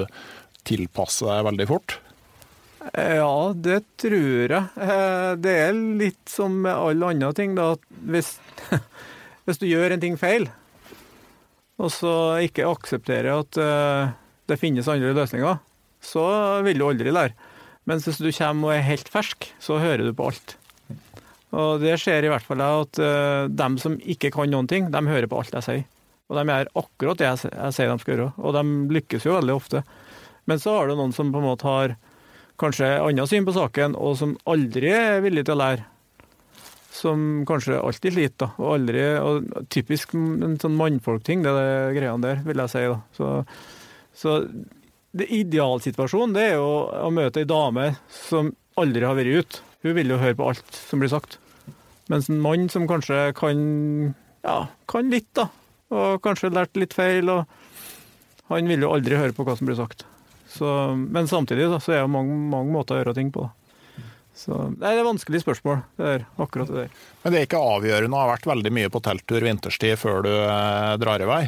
[0.69, 1.97] tilpasser deg veldig fort?
[2.93, 4.63] Ja, det tror jeg.
[4.79, 7.73] Eh, det er litt som med alle andre ting, da.
[8.13, 8.35] Hvis,
[9.49, 10.47] hvis du gjør en ting feil,
[11.79, 12.13] og så
[12.43, 14.11] ikke aksepterer at uh,
[14.49, 15.59] det finnes andre løsninger,
[16.03, 16.25] så
[16.65, 17.35] vil du aldri lære.
[17.89, 20.55] Mens hvis du kommer og er helt fersk, så hører du på alt.
[21.55, 25.05] Og det skjer i hvert fall at uh, dem som ikke kan noen ting, de
[25.07, 25.87] hører på alt jeg sier.
[26.29, 28.65] Og de gjør akkurat det jeg, jeg sier de skal gjøre, og de
[28.99, 29.81] lykkes jo veldig ofte.
[30.49, 31.95] Men så har du noen som på en måte har
[32.59, 35.87] kanskje annet syn på saken, og som aldri er villig til å lære
[36.91, 38.37] som kanskje alltid sliter.
[38.45, 42.85] da, og aldri, og Typisk en sånn mannfolkting, det er greiene der, vil jeg si.
[42.89, 42.99] da.
[43.15, 43.29] Så,
[44.17, 44.37] så
[45.11, 49.63] det Idealsituasjonen det er jo å møte ei dame som aldri har vært ute.
[49.85, 51.39] Hun vil jo høre på alt som blir sagt.
[52.09, 53.59] Mens en mann som kanskje kan,
[54.43, 55.47] ja, kan litt, da,
[55.93, 59.77] og kanskje lært litt feil, og han vil jo aldri høre på hva som blir
[59.77, 60.07] sagt.
[60.49, 60.65] Så,
[60.97, 63.45] men samtidig da, så er det mange, mange måter å gjøre ting på.
[63.45, 63.58] da.
[64.39, 66.99] Så, det er et vanskelig spørsmål, det der, akkurat det der.
[67.23, 70.31] Men det er ikke avgjørende å ha vært veldig mye på telttur vinterstid før du
[70.31, 71.41] eh, drar i vei?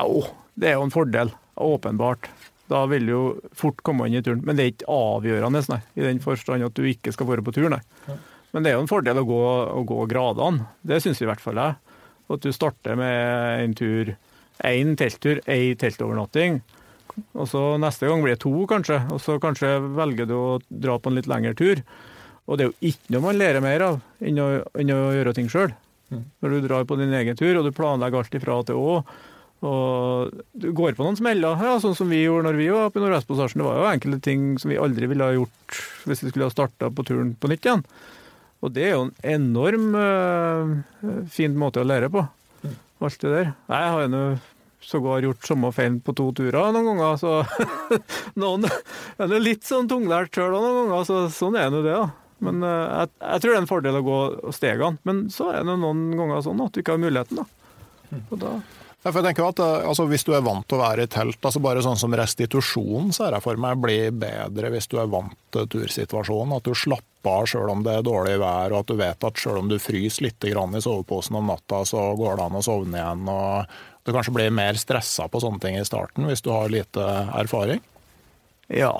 [0.00, 0.22] Au,
[0.56, 2.30] det er jo en fordel, åpenbart.
[2.72, 3.22] Da vil du jo
[3.56, 4.40] fort komme inn i turen.
[4.44, 7.54] Men det er ikke avgjørende, nei, i den forstand at du ikke skal være på
[7.56, 7.82] tur, nei.
[8.54, 9.42] Men det er jo en fordel å gå,
[9.76, 10.68] å gå gradene.
[10.80, 11.76] Det syns i hvert fall jeg.
[12.32, 14.14] At du starter med en tur,
[14.64, 16.62] én telttur, én teltovernatting.
[17.38, 19.00] Og så neste gang blir det to, kanskje.
[19.14, 21.82] Og så kanskje velger du å dra på en litt lengre tur.
[22.48, 25.34] Og det er jo ikke noe man lærer mer av enn å, enn å gjøre
[25.36, 25.74] ting sjøl.
[26.08, 26.22] Mm.
[26.40, 28.94] Når du drar på din egen tur, og du planlegger alt ifra til å.
[29.68, 33.00] Og du går på noen smeller, ja, sånn som vi gjorde når vi var oppe
[33.00, 33.60] i Nordvestpassasjen.
[33.60, 36.54] Det var jo enkelte ting som vi aldri ville ha gjort hvis vi skulle ha
[36.54, 37.82] starta på turen på nytt igjen.
[38.62, 42.24] Og det er jo en enorm uh, fin måte å lære på,
[42.62, 42.78] mm.
[43.06, 43.52] alt det der.
[43.70, 44.22] Jeg har jo
[44.84, 47.18] sågar gjort samme feil på to turer noen ganger.
[47.20, 47.34] Så
[48.42, 51.94] noen er litt sånn tunglært sjøl noen ganger, så sånn er nå det.
[51.96, 52.08] da.
[52.44, 54.18] Men uh, jeg, jeg, tror det er en fordel å gå
[54.54, 55.02] stegene.
[55.08, 57.42] Men så er det noen ganger sånn at du ikke har muligheten.
[57.42, 58.20] da.
[58.28, 58.58] Og da
[59.04, 61.38] ja, jeg tenker at eh, altså, Hvis du er vant til å være i telt,
[61.38, 65.36] altså bare sånn som restitusjon, ser jeg for meg blir bedre hvis du er vant
[65.54, 66.56] til tursituasjonen.
[66.58, 69.38] At du slapper av selv om det er dårlig vær, og at du vet at
[69.38, 72.98] selv om du fryser litt i soveposen om natta, så går det an å sovne
[72.98, 73.30] igjen.
[73.30, 77.04] og du kanskje blir mer stressa på sånne ting i starten hvis du har lite
[77.38, 77.82] erfaring?
[78.72, 78.94] Ja.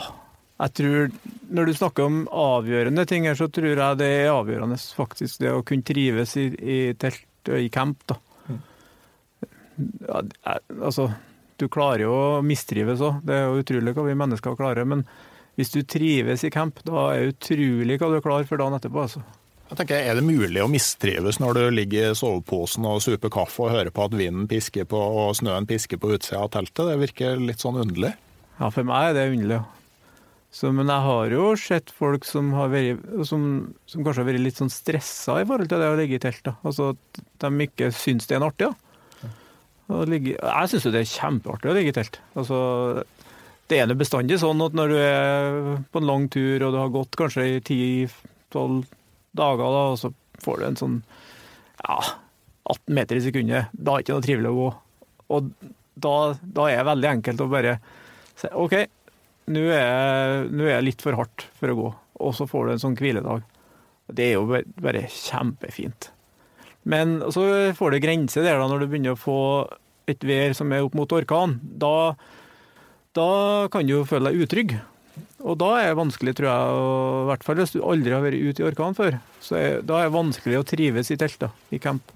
[0.58, 1.10] Jeg tror,
[1.54, 5.52] Når du snakker om avgjørende ting her, så tror jeg det er avgjørende faktisk det
[5.54, 8.02] å kunne trives i, i telt og i camp.
[8.10, 8.18] da.
[8.48, 8.60] Mm.
[10.08, 10.22] Ja,
[10.82, 11.08] altså,
[11.58, 14.88] du klarer jo å mistrives òg, det er jo utrolig hva vi mennesker klarer.
[14.88, 15.06] Men
[15.58, 18.76] hvis du trives i camp, da er det utrolig hva du er klar for dagen
[18.78, 19.06] etterpå.
[19.06, 19.22] altså.
[19.68, 23.66] Jeg tenker, Er det mulig å mistrives når du ligger i soveposen og super kaffe
[23.66, 26.86] og hører på at vinden pisker på og snøen pisker på utsida av teltet?
[26.88, 28.14] Det virker litt sånn underlig?
[28.56, 29.60] Ja, for meg er det underlig.
[30.48, 33.42] Så, men jeg har jo sett folk som, vært, som,
[33.84, 36.40] som kanskje har vært litt sånn stressa i forhold til det å ligge i telt.
[36.46, 36.56] Da.
[36.64, 38.70] Altså at de ikke syns det er artig.
[39.20, 40.02] Ja.
[40.08, 42.16] Ligge, jeg syns jo det er kjempeartig å ligge i telt.
[42.40, 42.58] Altså,
[43.68, 45.58] det er bestandig sånn at når du er
[45.92, 48.86] på en lang tur og du har gått kanskje i 10-12
[49.38, 50.12] dager, da, og så
[50.44, 50.98] får du en sånn
[51.84, 51.98] ja,
[52.68, 53.72] 18 meter i sekundet.
[53.72, 54.68] Da er det ikke noe trivelig å gå.
[55.36, 55.50] Og
[55.98, 57.78] da, da er det veldig enkelt å bare
[58.38, 58.76] si OK,
[59.48, 61.88] nå er, det litt for hardt for å gå.
[62.28, 63.44] Og så får du en sånn hviledag.
[64.08, 66.10] Det er jo bare kjempefint.
[66.88, 67.44] Men så
[67.76, 69.40] får du grenser der da, når du begynner å få
[70.08, 71.58] et vær som er opp mot orkan.
[71.60, 72.14] Da,
[73.16, 73.30] da
[73.72, 74.78] kan du jo føle deg utrygg.
[75.44, 78.24] Og da er det vanskelig, tror jeg, og, i hvert fall hvis du aldri har
[78.24, 81.38] vært ute i orkan før, så er, da er det vanskelig å trives i telt,
[81.42, 82.14] da, i camp.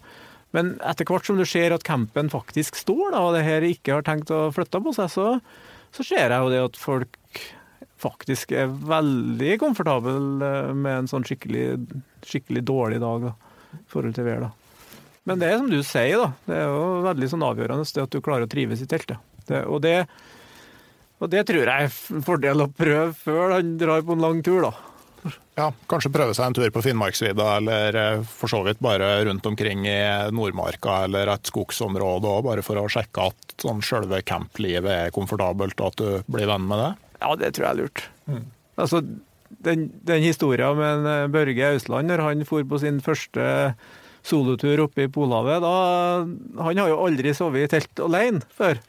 [0.53, 3.97] Men etter hvert som du ser at campen faktisk står, da, og det her ikke
[3.97, 5.27] har tenkt å flytte på seg, så,
[5.97, 7.19] så ser jeg jo det at folk
[8.03, 11.79] faktisk er veldig komfortable eh, med en sånn skikkelig,
[12.27, 13.33] skikkelig dårlig dag da,
[13.79, 14.49] i forhold til vær.
[14.49, 14.53] da.
[15.31, 16.31] Men det er som du sier, da.
[16.49, 19.23] Det er jo veldig sånn avgjørende det at du klarer å trives i teltet.
[19.47, 19.97] Det, og det
[21.23, 24.43] og det tror jeg er en fordel å prøve før han drar på en lang
[24.45, 24.73] tur, da.
[25.55, 29.47] Ja, kanskje prøve seg en tur på Finnmarksvidda, eller eh, for så vidt bare rundt
[29.47, 29.99] omkring i
[30.35, 35.79] Nordmarka eller et skogsområde òg, bare for å sjekke at sånn selve camplivet er komfortabelt,
[35.79, 36.91] og at du blir venn med det?
[37.21, 38.07] Ja, det tror jeg er lurt.
[38.27, 38.47] Mm.
[38.83, 39.03] Altså,
[39.63, 43.45] den, den historien med en eh, Børge Ausland når han for på sin første
[44.27, 45.65] solotur oppe i Polhavet.
[45.65, 48.81] Han har jo aldri sovet i telt alene før.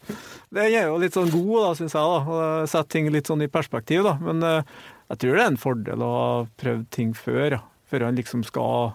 [0.53, 2.25] Det er jo litt sånn god, da, syns jeg.
[2.29, 4.03] da, Sette ting litt sånn i perspektiv.
[4.05, 4.75] da, Men eh,
[5.13, 6.27] jeg tror det er en fordel å ha
[6.61, 8.93] prøvd ting før, ja, før han liksom skal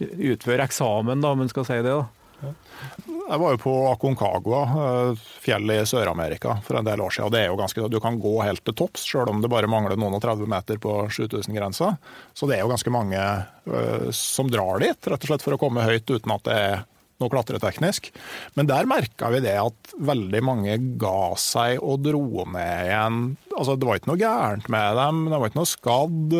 [0.00, 1.90] utføre eksamen, da, om en skal si det.
[1.90, 2.06] da.
[2.40, 7.32] Jeg var jo på Aconcagua, eh, fjellet i Sør-Amerika, for en del år siden.
[7.34, 9.98] Det er jo ganske, du kan gå helt til topps, selv om det bare mangler
[10.00, 11.92] noen og 30 meter på 7000-grensa.
[12.34, 15.60] Så det er jo ganske mange uh, som drar dit, rett og slett for å
[15.60, 16.82] komme høyt uten at det er
[17.20, 18.10] noe klatreteknisk.
[18.56, 23.20] Men der merka vi det at veldig mange ga seg og dro ned igjen.
[23.52, 26.38] Altså, det var ikke noe gærent med dem, det var ikke noe skadd.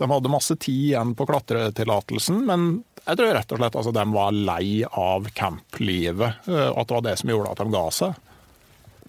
[0.00, 2.70] De hadde masse tid igjen på klatretillatelsen, men
[3.04, 6.46] jeg tror rett og slett altså, de var lei av camplivet.
[6.48, 8.18] eh, At det var det som gjorde at de ga seg.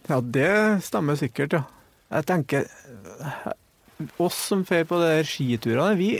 [0.09, 0.51] Ja, det
[0.87, 1.63] stemmer sikkert, ja.
[2.11, 3.51] Jeg tenker eh,
[4.19, 6.15] Oss som drar på de skiturene, vi,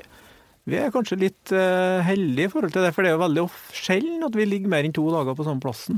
[0.69, 2.91] vi er kanskje litt uh, heldige i forhold til det.
[2.93, 5.63] For det er jo veldig sjelden at vi ligger mer enn to dager på samme
[5.63, 5.97] plassen.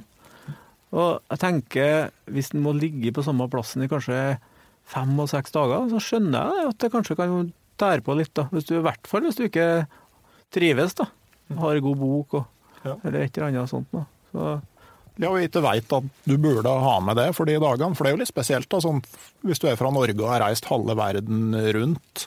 [0.96, 4.38] Og jeg tenker, hvis en må ligge på samme plassen i kanskje
[4.88, 8.48] fem og seks dager, så skjønner jeg at det kanskje kan tære på litt, da.
[8.54, 9.68] Hvis du, I hvert fall hvis du ikke
[10.54, 11.08] trives, da.
[11.60, 12.46] Har god bok og,
[12.84, 12.96] Ja.
[13.06, 13.88] eller et eller annet sånt.
[13.94, 14.06] Da.
[14.34, 14.62] Så
[15.22, 17.94] Ja, og ikke veit at du burde ha med det for de dagene.
[17.96, 19.04] For det er jo litt spesielt da, sånn,
[19.46, 22.24] hvis du er fra Norge og har reist halve verden rundt,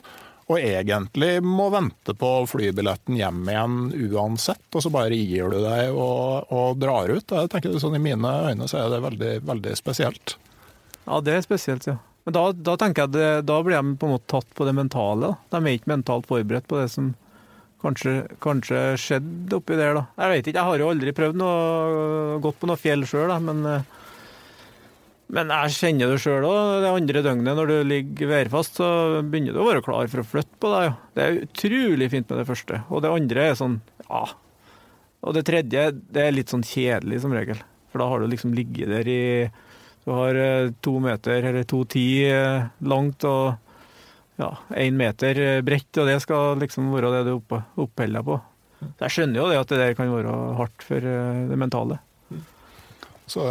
[0.47, 5.91] og egentlig må vente på flybilletten hjem igjen uansett, og så bare gir du deg
[5.91, 7.27] og, og drar ut.
[7.27, 10.37] Jeg tenker sånn, I mine øyne så er det veldig, veldig spesielt.
[11.05, 11.97] Ja, det er spesielt, ja.
[12.27, 14.73] Men da, da tenker jeg det, da blir de på en måte tatt på det
[14.75, 15.29] mentale.
[15.31, 15.35] Da.
[15.55, 17.13] De er ikke mentalt forberedt på det som
[17.79, 20.01] kanskje, kanskje skjedde oppi der, da.
[20.19, 23.61] Jeg vet ikke, jeg har jo aldri prøvd noe, gått på noe fjell sjøl, men,
[23.71, 23.85] eh,
[25.37, 26.73] men jeg kjenner det sjøl òg.
[26.83, 28.89] Det andre døgnet når du ligger værfast, så
[29.23, 30.97] begynner du å være klar for å flytte på deg.
[31.15, 32.81] Det er utrolig fint med det første.
[32.91, 34.25] Og det andre er sånn, ja.
[35.23, 37.63] Og det tredje, det er litt sånn kjedelig som regel.
[37.87, 39.23] For da har du liksom ligget der i
[40.07, 43.57] du har eh, to meter eller to ti eh, langt og
[44.39, 48.37] ja, én meter eh, bredt, og det skal liksom være det du oppholder deg på.
[48.79, 51.97] Så jeg skjønner jo det at det der kan være hardt for det mentale.
[53.27, 53.43] Så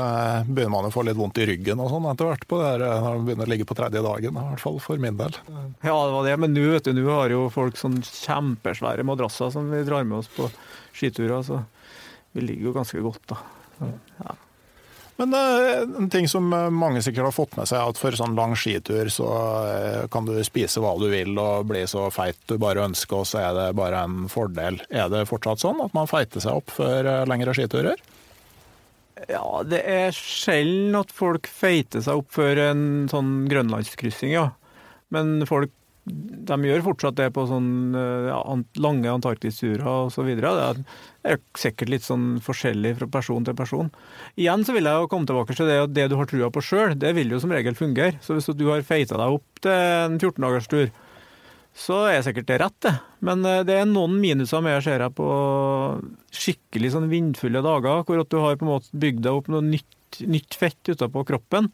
[0.47, 2.85] begynner man å få litt vondt i ryggen og sånn etter hvert på det her,
[2.87, 5.37] når man begynner å ligge på tredje dagen, i hvert fall for min del.
[5.85, 9.53] Ja, det var det, men nå vet du, nå har jo folk sånn kjempesvære madrasser
[9.53, 10.49] som vi drar med oss på
[10.97, 11.61] skiturer, så
[12.33, 13.43] vi ligger jo ganske godt, da.
[14.23, 14.39] Ja.
[15.17, 18.17] Men eh, en ting som eh, mange sikkert har fått med seg, er at for
[18.19, 19.29] sånn lang skitur så
[19.65, 23.31] eh, kan du spise hva du vil og bli så feit du bare ønsker, og
[23.31, 24.83] så er det bare en fordel.
[24.91, 28.05] Er det fortsatt sånn at man feiter seg opp før lengre skiturer?
[29.33, 34.51] Ja, det er sjelden at folk feiter seg opp før en sånn grønlandskryssing, ja.
[35.15, 35.73] Men folk
[36.07, 37.97] de gjør fortsatt det på sånn
[38.79, 40.53] lange antarktisturer og så videre.
[40.55, 40.85] Det
[41.59, 43.91] sikkert litt sånn forskjellig fra person til person.
[44.39, 46.63] Igjen så vil jeg jo komme tilbake til det at det du har trua på
[46.65, 48.19] sjøl, det vil jo som regel fungere.
[48.25, 50.93] Så hvis du har feita deg opp til en 14 dagers tur,
[51.77, 52.95] så er sikkert det rett, det.
[53.27, 55.29] Men eh, det er noen minuser med, ser jeg, på
[56.33, 59.65] skikkelig sånn vindfulle dager, hvor at du har på en måte bygd deg opp noe
[59.65, 61.69] nytt, nytt fett utapå kroppen.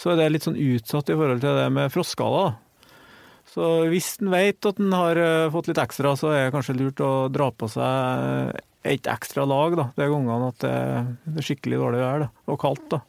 [0.00, 2.56] Så er det litt sånn utsatt i forhold til det med frostskader.
[3.52, 6.78] Så hvis en vet at en har eh, fått litt ekstra, så er det kanskje
[6.78, 11.78] lurt å dra på seg et ekstra lag da, de gangene at det er skikkelig
[11.78, 12.86] dårlig vær da, og kaldt.
[12.90, 13.02] da.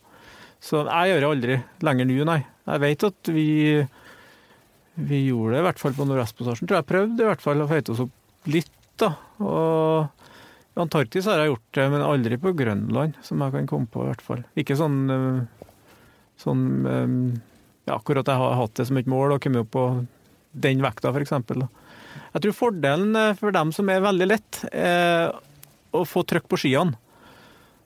[0.64, 2.40] Så jeg gjør det aldri lenger nå, nei.
[2.70, 3.48] Jeg vet at vi
[4.94, 6.70] vi gjorde det i hvert fall på Nordvestpassasjen.
[6.70, 9.10] Tror jeg prøvde i hvert fall å feite oss opp litt, da.
[9.42, 13.90] Og i Antarktis har jeg gjort det, men aldri på Grønland, som jeg kan komme
[13.90, 14.44] på i hvert fall.
[14.60, 15.70] Ikke sånn eh,
[16.42, 17.16] sånn eh,
[17.90, 19.88] ja, akkurat jeg har hatt det som et mål å komme opp på
[20.54, 21.34] den vekta, f.eks.
[21.34, 25.34] Jeg tror fordelen eh, for dem som er veldig lett, er
[25.94, 26.98] å få trykk på skiene.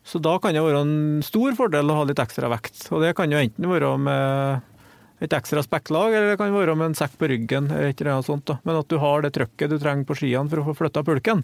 [0.07, 2.85] Så da kan det være en stor fordel å ha litt ekstra vekt.
[2.95, 4.75] Og det kan jo enten være med
[5.19, 7.67] et ekstra spekklag, eller det kan være med en sekk på ryggen.
[7.71, 8.45] eller et eller annet sånt.
[8.47, 8.59] Da.
[8.63, 11.43] Men at du har det trøkket du trenger på skiene for å få flytta pulken,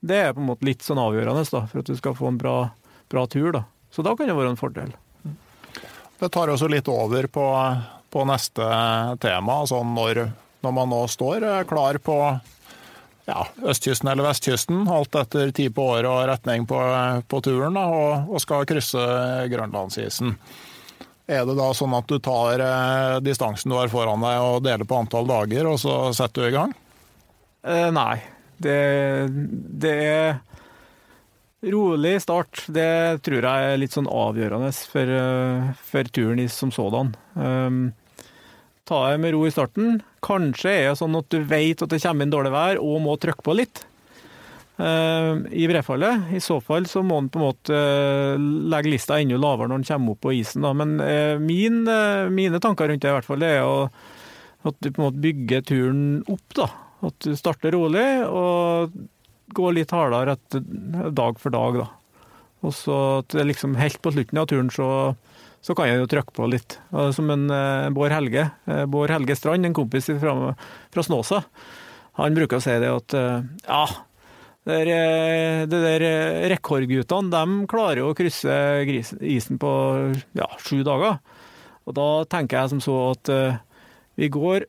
[0.00, 2.40] det er på en måte litt sånn avgjørende da, for at du skal få en
[2.40, 2.56] bra,
[3.12, 3.52] bra tur.
[3.54, 3.64] Da.
[3.92, 4.94] Så da kan det være en fordel.
[6.20, 7.44] Det tar også litt over på,
[8.10, 8.64] på neste
[9.22, 9.60] tema.
[9.62, 10.24] Altså når,
[10.64, 12.16] når man nå står eh, klar på
[13.28, 16.80] ja, østkysten eller vestkysten, alt etter tid på året og retning på,
[17.28, 19.06] på turen, da, og, og skal krysse
[19.52, 20.34] grønlandsisen.
[21.30, 24.88] Er det da sånn at du tar eh, distansen du har foran deg og deler
[24.88, 26.74] på antall dager, og så setter du i gang?
[27.62, 28.16] Eh, nei.
[28.60, 28.80] Det,
[29.80, 30.40] det er
[31.70, 32.64] rolig start.
[32.66, 37.14] Det tror jeg er litt sånn avgjørende for, eh, for turen som sådan.
[37.34, 37.82] Um,
[38.88, 40.00] ta det med ro i starten.
[40.24, 43.16] Kanskje er det sånn at du vet at det kommer inn dårlig vær og må
[43.20, 43.84] trykke på litt.
[44.80, 46.32] uh, i brefallet.
[46.32, 48.40] I så fall så må en på en måte uh,
[48.72, 50.64] legge lista enda lavere når en kommer opp på isen.
[50.64, 50.72] Da.
[50.76, 51.82] Men uh, min,
[52.34, 53.88] mine tanker rundt det i hvert fall, er å,
[54.68, 56.46] at du på en måte bygger turen opp.
[56.56, 56.70] da.
[57.10, 58.92] At du starter rolig og
[59.56, 60.36] går litt hardere
[61.16, 61.80] dag for dag.
[61.82, 61.88] da.
[62.66, 65.14] Og så at liksom helt på slutten av turen så,
[65.60, 66.78] så kan jeg jo trykke på litt.
[67.14, 70.54] Som en eh, Bård Helge, eh, Bård Helge Strand, en kompis fra,
[70.92, 71.42] fra Snåsa,
[72.20, 73.84] han bruker å si det at eh, ja,
[74.68, 76.06] det der, det der
[76.52, 78.56] rekordguttene de klarer jo å krysse
[79.24, 79.70] isen på
[80.36, 81.20] ja, sju dager.
[81.88, 83.30] Og da tenker jeg som så at
[84.20, 84.66] vi går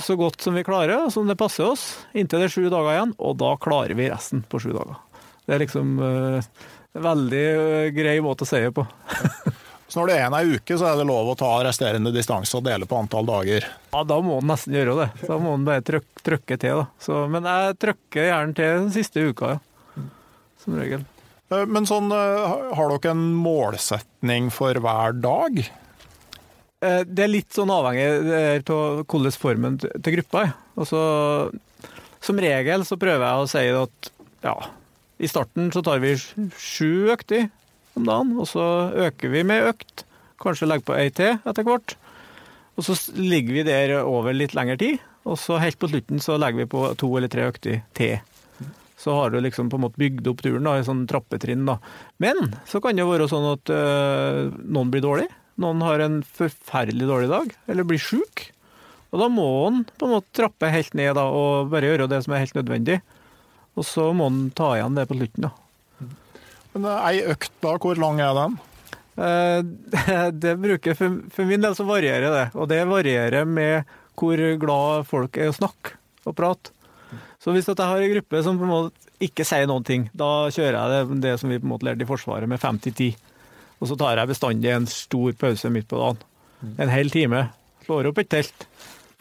[0.00, 1.84] så godt som vi klarer, som det passer oss,
[2.16, 4.96] inntil det er sju dager igjen, og da klarer vi resten på sju dager.
[5.44, 7.44] Det er liksom en veldig
[7.94, 8.88] grei måte å si det på.
[9.88, 12.56] Så når det er en ei uke, så er det lov å ta resterende distanse
[12.56, 13.66] og dele på antall dager.
[13.92, 15.08] Ja, da må en nesten gjøre det.
[15.28, 16.80] Da må en bare trykke, trykke til.
[16.80, 16.86] da.
[17.04, 20.04] Så, men jeg trykker gjerne til den siste uka, ja.
[20.64, 21.04] Som regel.
[21.52, 25.60] Eh, Men sånn, eh, har dere en målsetning for hver dag?
[26.80, 30.54] Eh, Det er litt sånn avhengig av hvordan formen til gruppa er.
[30.80, 31.02] Altså,
[32.24, 34.10] som regel så prøver jeg å si at
[34.48, 34.56] ja,
[35.20, 37.50] i starten så tar vi sju økter
[37.98, 38.64] om dagen, og så
[39.06, 40.04] øker vi med økt.
[40.42, 41.96] Kanskje legger på ei til etter hvert.
[42.74, 46.38] Og så ligger vi der over litt lengre tid, og så helt på slutten så
[46.40, 48.18] legger vi på to eller tre økter til.
[48.98, 51.66] Så har du liksom på en måte bygd opp turen da, i sånn trappetrinn.
[51.68, 51.78] da.
[52.22, 55.28] Men så kan det være sånn at øh, noen blir dårlig.
[55.60, 58.48] Noen har en forferdelig dårlig dag, eller blir sjuk.
[59.12, 62.24] Og da må han på en måte trappe helt ned da, og bare gjøre det
[62.24, 62.98] som er helt nødvendig.
[63.78, 65.46] Og så må han ta igjen det på slutten.
[65.46, 65.52] da.
[66.74, 68.56] Men ei økt, da, hvor lang er den?
[69.16, 69.60] Eh,
[70.44, 75.38] Det bruker, for, min del så varierer det, og det varierer med hvor glad folk
[75.38, 76.72] er å snakke og prate.
[77.42, 80.48] Så hvis jeg har en gruppe som på en måte ikke sier noen ting, da
[80.52, 83.14] kjører jeg det, det som vi på en måte lærte i Forsvaret med 50-10.
[83.82, 86.22] Og så tar jeg bestandig en stor pause midt på dagen.
[86.80, 87.48] En hel time.
[87.84, 88.66] Slår opp et telt.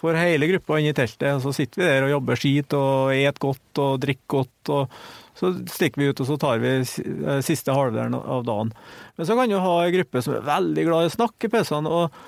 [0.03, 3.13] Får hele gruppa inn i teltet, og så sitter vi der og jobber skit og
[3.15, 4.71] et godt og drikker godt.
[4.75, 4.97] og
[5.39, 8.73] Så stikker vi ut og så tar vi eh, siste halvdelen av dagen.
[9.15, 11.53] Men så kan du ha en gruppe som er veldig glad i å snakke i
[11.55, 11.89] pausene.
[11.89, 12.23] og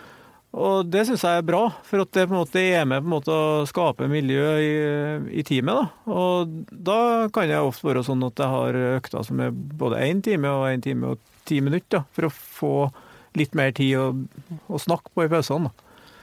[0.55, 3.09] og det syns jeg er bra, for at det på en måte er med på
[3.09, 4.75] en måte å skape miljø i,
[5.41, 5.81] i teamet.
[5.81, 6.13] Da.
[6.15, 6.99] Og da
[7.35, 10.69] kan jeg ofte være sånn at jeg har økter som er både én time og
[10.69, 12.75] én time og ti minutter, da, for å få
[13.35, 14.07] litt mer tid å,
[14.71, 15.73] å snakke på i pausene.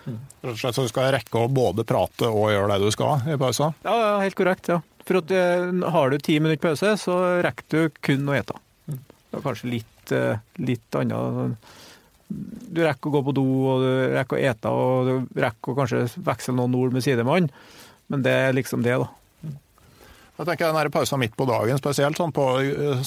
[0.07, 3.22] Rett og slett så du skal rekke å både prate og gjøre det du skal
[3.30, 3.70] i pausa?
[3.86, 4.70] Ja, ja, helt korrekt.
[4.72, 4.80] ja.
[5.07, 8.59] For at eh, har du ti minutter pause, så rekker du kun å ete.
[8.86, 11.72] Det er kanskje litt, eh, litt annet.
[12.28, 15.78] Du rekker å gå på do, og du rekker å ete, og du rekker å
[15.82, 17.50] kanskje veksle noen ord med sidemann.
[18.12, 19.11] Men det er liksom det, da.
[20.43, 22.45] Jeg tenker den pausen midt på dagen, spesielt sånn på,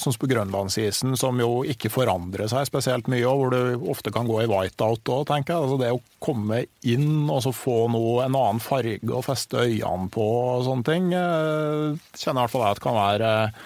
[0.00, 4.24] som på grønlandsisen, som jo ikke forandrer seg spesielt mye, og hvor du ofte kan
[4.24, 5.66] gå i whiteout òg, tenker jeg.
[5.66, 10.08] Altså det å komme inn og så få noe, en annen farge å feste øynene
[10.14, 13.60] på og sånne ting, eh, kjenner i hvert fall jeg at kan være eh,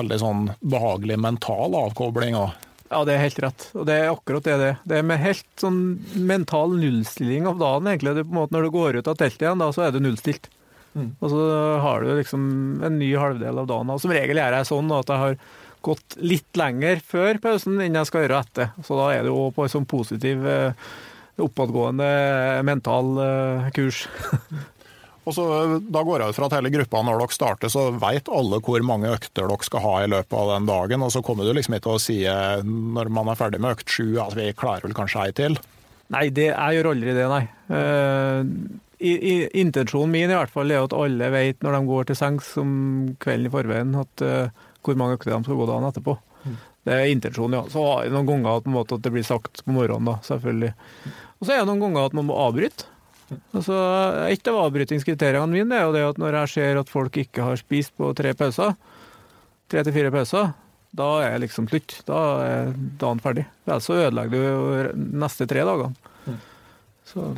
[0.00, 2.38] veldig sånn behagelig mental avkobling.
[2.40, 2.54] òg.
[2.88, 3.66] Ja, det er helt rett.
[3.76, 4.80] Og det er akkurat det det er.
[4.88, 5.82] Det er med helt sånn
[6.16, 8.16] mental nullstilling av dagen, egentlig.
[8.16, 10.48] Det måte når du går ut av teltet igjen, da, så er du nullstilt.
[10.98, 11.42] Og så
[11.84, 12.46] har du liksom
[12.86, 13.92] en ny halvdel av dagen.
[13.94, 15.36] Og som regel gjør jeg sånn at jeg har
[15.86, 18.74] gått litt lenger før pausen enn jeg skal gjøre etter.
[18.84, 20.90] Så da er det jo på en sånn positiv, eh,
[21.40, 22.10] oppadgående
[22.68, 24.04] mental eh, kurs.
[25.28, 25.44] Og så
[25.92, 28.82] Da går jeg ut fra at hele gruppa når dere starter, så vet alle hvor
[28.82, 31.04] mange økter dere skal ha i løpet av den dagen.
[31.06, 32.18] Og så kommer du liksom ikke til å si
[32.66, 35.58] når man er ferdig med økt sju at vi klarer vel kanskje ei til.
[36.10, 37.44] Nei, det, jeg gjør aldri det, nei.
[39.00, 42.18] I, i, intensjonen min i hvert fall er at alle vet når de går til
[42.18, 42.72] sengs om
[43.22, 46.16] kvelden i forveien, at, uh, hvor mange økter de skal gå dagen etterpå.
[46.88, 47.64] Det er intensjonen, ja.
[47.72, 50.72] Så har jeg noen ganger at, måte, at det blir sagt på morgenen, da, selvfølgelig.
[51.40, 52.88] Og så er det noen ganger at man må avbryte.
[53.54, 53.76] Altså,
[54.26, 57.60] et av avbrytingskriteriene mine er jo det at når jeg ser at folk ikke har
[57.60, 58.74] spist på tre pauser,
[59.70, 60.50] tre til fire pauser,
[60.96, 62.00] da er det liksom slutt.
[62.08, 63.46] Da er dagen ferdig.
[63.68, 66.38] Ellers så ødelegger du neste tre dagene.
[67.06, 67.28] Så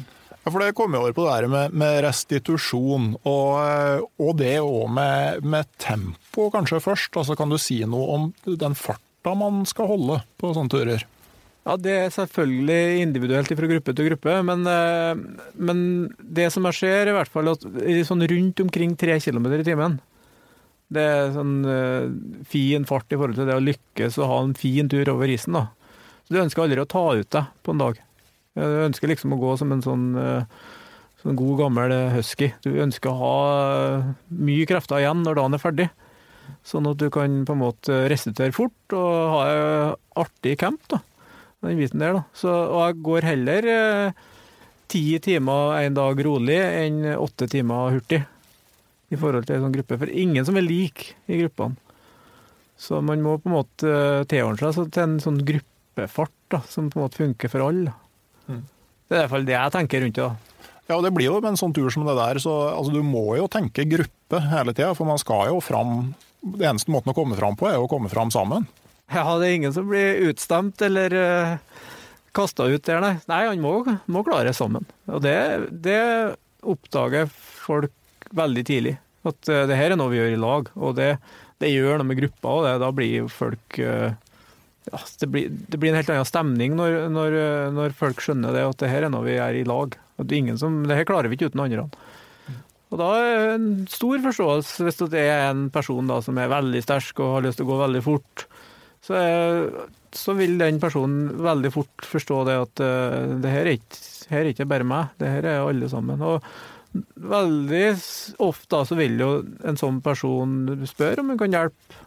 [0.42, 4.36] Ja, for Det kommer jo over på det der med, med restitusjon, og, eh, og
[4.40, 7.14] det òg med, med tempo kanskje først.
[7.20, 11.06] Altså Kan du si noe om den farta man skal holde på sånne turer?
[11.62, 15.84] Ja, Det er selvfølgelig individuelt fra gruppe til gruppe, men, eh, men
[16.18, 17.62] det som jeg ser, er i hvert fall at
[18.08, 20.00] sånn rundt omkring tre kilometer i timen
[20.92, 22.08] Det er sånn eh,
[22.50, 25.54] fin fart i forhold til det å lykkes og ha en fin tur over isen.
[25.54, 25.68] da.
[26.26, 28.02] Så Du ønsker aldri å ta ut deg på en dag.
[28.58, 30.44] Du ønsker liksom å gå som en sånn, eh,
[31.22, 32.52] sånn god, gammel husky.
[32.64, 35.88] Du ønsker å ha eh, mye krefter igjen når dagen er ferdig.
[36.66, 40.82] Sånn at du kan på en måte restituere fort og ha en artig camp.
[40.92, 41.00] da,
[41.62, 42.22] den biten der da.
[42.36, 44.28] Så, og jeg går heller eh,
[44.92, 48.20] ti timer en dag rolig enn åtte timer hurtig
[49.12, 49.98] i forhold til en sånn gruppe.
[50.00, 51.78] For ingen som er lik i gruppene.
[52.82, 56.88] Så man må på en måte eh, tilordne seg til en sånn gruppefart da, som
[56.90, 57.94] på en måte funker for alle.
[58.48, 58.64] Mm.
[59.12, 60.30] Det er i hvert fall det jeg tenker rundt det.
[60.90, 63.36] Ja, det blir jo med en sånn tur som det der, så altså, du må
[63.38, 64.92] jo tenke gruppe hele tida.
[64.98, 66.12] For man skal jo fram
[66.42, 68.64] Det eneste måten å komme fram på, er jo å komme fram sammen.
[69.12, 71.52] Ja, det er ingen som blir utstemt eller uh,
[72.34, 73.12] kasta ut der, nei.
[73.30, 73.76] Nei, han må,
[74.10, 74.88] må klare det sammen.
[75.06, 75.36] Og det,
[75.86, 76.00] det
[76.66, 77.94] oppdager folk
[78.34, 78.96] veldig tidlig.
[79.22, 80.72] At uh, det her er noe vi gjør i lag.
[80.74, 81.12] Og det,
[81.62, 84.18] det gjør noe med gruppa, og det, da blir folk uh,
[84.90, 87.36] ja, det, blir, det, blir, en helt annen stemning når, når,
[87.76, 89.94] når, folk skjønner det, at det her er noe vi gjør i lag.
[90.18, 91.86] At det, er ingen som, det her klarer vi ikke uten andre.
[92.92, 96.50] Og Da er det en stor forståelse hvis det er en person da, som er
[96.52, 98.44] veldig sterk og har lyst til å gå veldig fort.
[99.02, 99.70] Så, er,
[100.14, 104.42] så vil den personen veldig fort forstå det at uh, det her er, ikke, her
[104.42, 106.20] er ikke bare meg, det her er alle sammen.
[106.20, 106.44] Og
[107.32, 107.86] veldig
[108.44, 109.30] ofte så vil jo
[109.64, 112.04] en sånn person spørre om hun kan hjelpe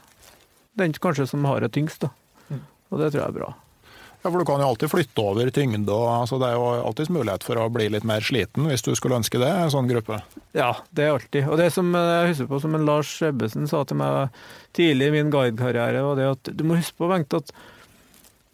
[0.77, 2.05] den kanskje som har det tyngst.
[2.05, 2.13] da.
[2.95, 3.51] Og det tror jeg er bra.
[4.25, 5.91] Ja, for Du kan jo alltid flytte over tyngde.
[5.93, 8.95] og altså Det er jo alltids mulighet for å bli litt mer sliten, hvis du
[8.97, 10.17] skulle ønske det, en sånn gruppe.
[10.57, 11.45] Ja, det er alltid.
[11.45, 14.33] Og det som jeg husker på, som en Lars Ebbesen sa til meg
[14.73, 17.53] tidlig i min guidekarriere, var det at du må huske på, Bengt, at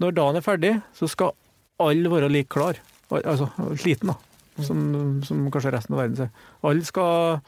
[0.03, 1.31] når dagen er ferdig, så skal
[1.79, 2.81] alle være like klar.
[3.21, 3.47] Altså
[3.79, 4.17] sliten, da.
[4.67, 6.33] Som, som kanskje resten av verden ser.
[6.67, 7.39] Alle skal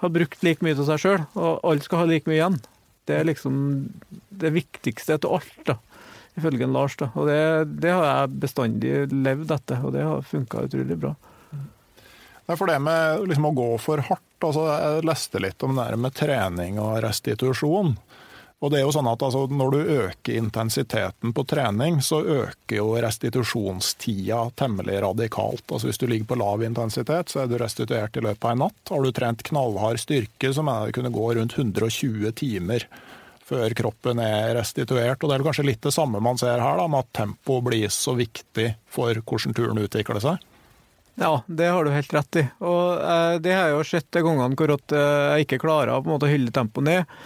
[0.00, 2.56] ha brukt like mye til seg sjøl, og alle skal ha like mye igjen.
[3.04, 3.60] Det er liksom
[4.32, 5.60] det viktigste etter alt.
[5.68, 5.76] da
[6.36, 6.96] ifølge Lars.
[7.00, 7.10] Da.
[7.14, 7.40] Og det,
[7.82, 11.14] det, har jeg bestandig levd etter, og det har funka utrolig bra.
[11.50, 15.78] Det er for det med liksom å gå for hardt altså Jeg leste litt om
[15.78, 17.96] det med trening og restitusjon.
[18.64, 22.78] Og det er jo sånn at altså, Når du øker intensiteten på trening, så øker
[22.78, 25.64] jo restitusjonstida temmelig radikalt.
[25.68, 28.64] Altså Hvis du ligger på lav intensitet, så er du restituert i løpet av en
[28.66, 28.80] natt.
[28.92, 32.88] Har du trent knallhard styrke, så mener jeg det kunne gå rundt 120 timer
[33.46, 35.22] før kroppen er restituert.
[35.22, 37.88] Og Det er kanskje litt det samme man ser her, da, med at tempo blir
[37.94, 40.42] så viktig for hvordan turen utvikler seg.
[41.16, 42.44] Ja, det har du helt rett i.
[42.60, 46.02] Og eh, det har jeg jo sett de gangene hvor eh, jeg ikke klarer å
[46.02, 47.18] på en måte holde tempoet ned.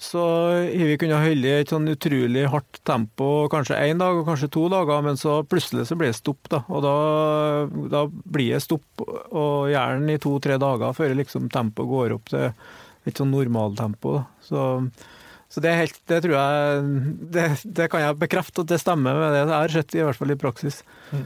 [0.00, 0.20] Så
[0.56, 4.62] har vi kunnet holde et sånn utrolig hardt tempo kanskje én dag og kanskje to
[4.72, 6.48] dager, men så plutselig så blir det stopp.
[6.52, 6.62] da.
[6.72, 6.94] Og da,
[7.92, 12.48] da blir det stopp, og gjerne i to-tre dager før liksom tempoet går opp til
[12.48, 14.22] et sånn normaltempo.
[14.44, 14.62] Så
[15.50, 16.82] så det, helt, det tror jeg
[17.34, 20.18] det, det, kan jeg bekrefte at det stemmer med det jeg har sett, i hvert
[20.18, 20.82] fall i praksis.
[21.10, 21.24] Mm.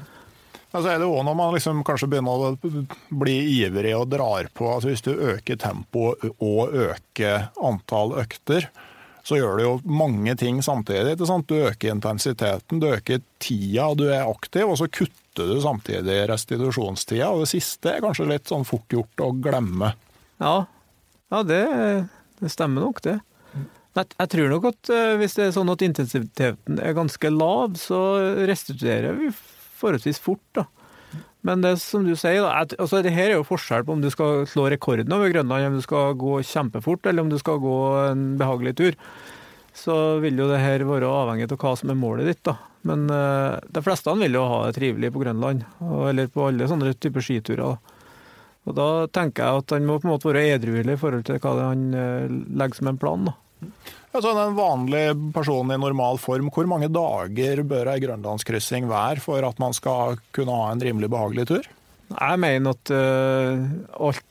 [0.75, 2.79] Altså er det også når man liksom kanskje begynner å
[3.21, 8.67] bli ivrig og drar på altså Hvis du øker tempoet og øker antall økter,
[9.25, 11.15] så gjør du jo mange ting samtidig.
[11.21, 17.31] Du øker intensiteten, du øker tida du er aktiv, og så kutter du samtidig restitusjonstida.
[17.31, 19.95] Og det siste er kanskje litt sånn fort gjort å glemme.
[20.43, 20.57] Ja,
[21.33, 21.63] ja det,
[22.41, 23.21] det stemmer nok, det.
[23.95, 28.01] Jeg tror nok at eh, hvis det er sånn at intensiteten er ganske lav, så
[28.49, 29.29] restituerer vi
[29.79, 30.43] forholdsvis fort.
[30.57, 30.67] da.
[31.45, 34.09] Men det som du sier, da, altså det her er jo forskjell på om du
[34.13, 37.79] skal slå rekorden over Grønland, om du skal gå kjempefort eller om du skal gå
[38.07, 38.97] en behagelig tur.
[39.77, 42.41] Så vil jo det her være avhengig av hva som er målet ditt.
[42.49, 42.57] da.
[42.89, 45.67] Men uh, de fleste vil jo ha det trivelig på Grønland,
[46.09, 47.75] eller på alle sånne typer skiturer.
[47.75, 48.01] da.
[48.65, 51.41] Og Da tenker jeg at han må på en måte være edruelig i forhold til
[51.45, 52.25] hva han uh,
[52.57, 53.29] legger som en plan.
[53.29, 53.37] da.
[54.15, 59.43] Altså, en vanlig person i normal form, hvor mange dager bør ei grønlandskryssing være for
[59.43, 61.67] at man skal kunne ha en rimelig behagelig tur?
[62.15, 63.65] Jeg mener at uh,
[64.07, 64.23] alt,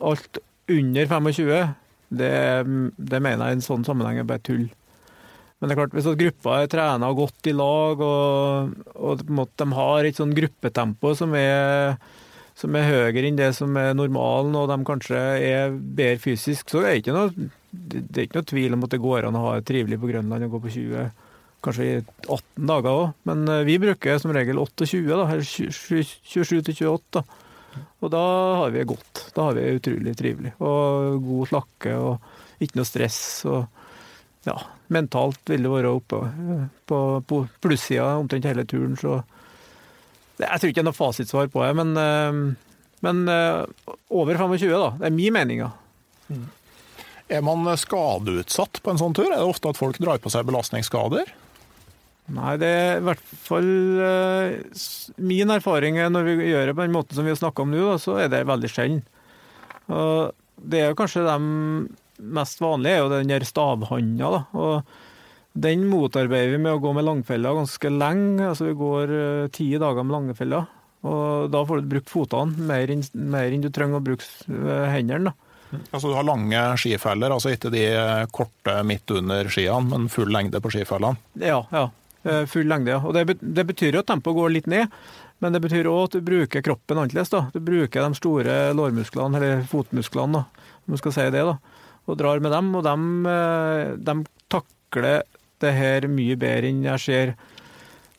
[0.00, 0.40] alt,
[0.72, 1.50] under 25,
[2.16, 2.32] det,
[2.96, 4.64] det, mener jeg i en sånn sammenheng er bare tull.
[5.60, 10.08] Men det er klart, hvis gruppa er trena godt i lag, og, og de har
[10.08, 11.98] et sånn gruppetempo som er
[12.56, 16.80] som er høyere enn det som er normalen, og de kanskje er bedre fysisk, så
[16.80, 17.48] er det ikke noe,
[17.92, 20.10] det er ikke noe tvil om at det går an å ha det trivelig på
[20.10, 21.08] Grønland og gå på 20,
[21.66, 23.08] kanskje i 18 dager òg.
[23.28, 27.24] Men eh, vi bruker som regel 28, da, 27 til 28.
[27.76, 28.24] Og da
[28.62, 29.24] har vi det godt.
[29.36, 30.54] Da har vi det utrolig trivelig.
[30.64, 33.20] Og god slakke og ikke noe stress.
[33.48, 33.66] og
[34.46, 34.56] ja,
[34.94, 36.20] mentalt vil det være oppe
[36.86, 39.18] på, på plussida omtrent hele turen, så
[40.36, 42.38] jeg tror ikke det er noe fasitsvar på det, men, eh,
[43.06, 44.90] men eh, over 25, da.
[45.00, 45.64] Det er min mening.
[46.28, 46.44] Mm.
[47.32, 49.28] Er man skadeutsatt på en sånn tur?
[49.30, 51.32] Er det ofte at folk drar på seg belastningsskader?
[52.36, 53.68] Nei, det er i hvert fall
[54.02, 54.80] uh,
[55.22, 57.84] min erfaring når vi gjør det på den måten som vi har snakka om nå,
[58.02, 59.04] så er det veldig sjelden.
[60.56, 61.36] Det er kanskje de
[62.18, 64.30] mest vanlige er jo den der stavhanda.
[64.30, 64.82] da, og
[65.52, 68.48] Den motarbeider vi med å gå med langfella ganske lenge.
[68.48, 70.66] altså Vi går eh, ti dager med langfella.
[71.02, 75.34] og Da får du brukt fotene mer mer enn du trenger å bruke eh, hendene.
[75.90, 77.84] Altså Du har lange skifeller, altså ikke de
[78.34, 81.18] korte midt under skiene, men full lengde på skifellene?
[81.42, 81.88] Ja, ja.
[82.26, 83.00] Eh, full lengde, ja.
[83.02, 84.92] Og det, det betyr jo at tempoet går litt ned.
[85.44, 87.30] Men det betyr òg at du bruker kroppen annerledes.
[87.32, 87.46] da.
[87.52, 91.44] Du bruker de store lårmusklene, eller fotmusklene, da, om du skal si det.
[91.50, 91.58] da,
[92.06, 92.72] Og drar med dem.
[92.74, 92.96] Og de,
[93.34, 94.16] eh, de
[94.52, 95.22] takler
[95.62, 97.34] det her mye bedre enn jeg ser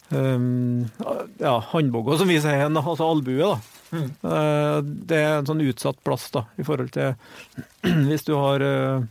[0.10, 0.88] um,
[1.38, 3.38] ja, håndboga, som vi sier, altså albue.
[3.44, 3.77] da.
[3.92, 4.08] Mm.
[4.32, 7.14] Eh, det er en sånn utsatt plass da, i forhold til
[8.10, 9.06] hvis du har uh,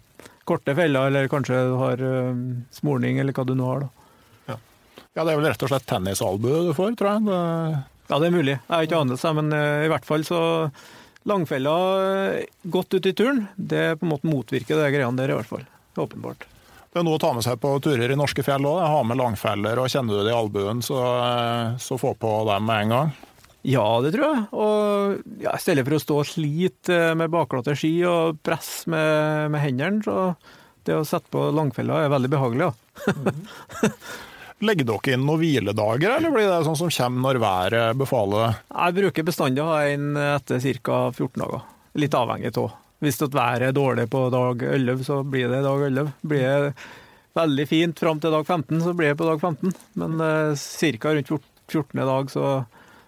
[0.49, 2.33] korte feller, eller kanskje du har uh,
[2.75, 3.87] smorning, eller hva du nå har.
[3.87, 4.53] da.
[4.53, 4.59] Ja.
[5.15, 7.29] ja, det er vel rett og slett tennisalbue du får, tror jeg.
[7.31, 7.41] Det...
[8.07, 8.53] Ja, det er mulig.
[8.55, 10.41] Jeg har ikke anelse, men i hvert fall så
[11.27, 11.73] Langfella
[12.71, 15.65] godt ut i turen, det på en måte motvirker de greiene der, i hvert fall.
[15.99, 16.47] Åpenbart.
[16.97, 18.79] Det er noe å ta med seg på turer i norske fjell òg.
[18.81, 20.97] Ha med langfeller, og kjenner du det i albuen, så,
[21.83, 23.11] så få på dem med en gang.
[23.67, 24.45] Ja, det tror jeg.
[24.55, 28.87] Og ja, I stedet for å stå og slite eh, med bakglatte ski og presse
[28.93, 32.69] med, med, hendene, så det å sette på langfella er veldig behagelig.
[32.69, 32.73] Ja.
[34.67, 38.53] Legger dere inn noen hviledager, eller blir det sånn som kommer når været befaler det?
[38.71, 41.01] Jeg bruker bestandig å ha en etter ca.
[41.11, 41.67] 14 dager.
[42.01, 42.71] Litt avhengig av.
[43.05, 46.15] Hvis været er dårlig på dag 11, så blir det dag 11.
[46.25, 46.73] Blir det
[47.37, 49.77] veldig fint fram til dag 15, så blir det på dag 15.
[50.01, 50.65] Men eh,
[51.03, 51.13] ca.
[51.19, 51.35] rundt
[51.67, 52.07] 14.
[52.07, 52.47] dag så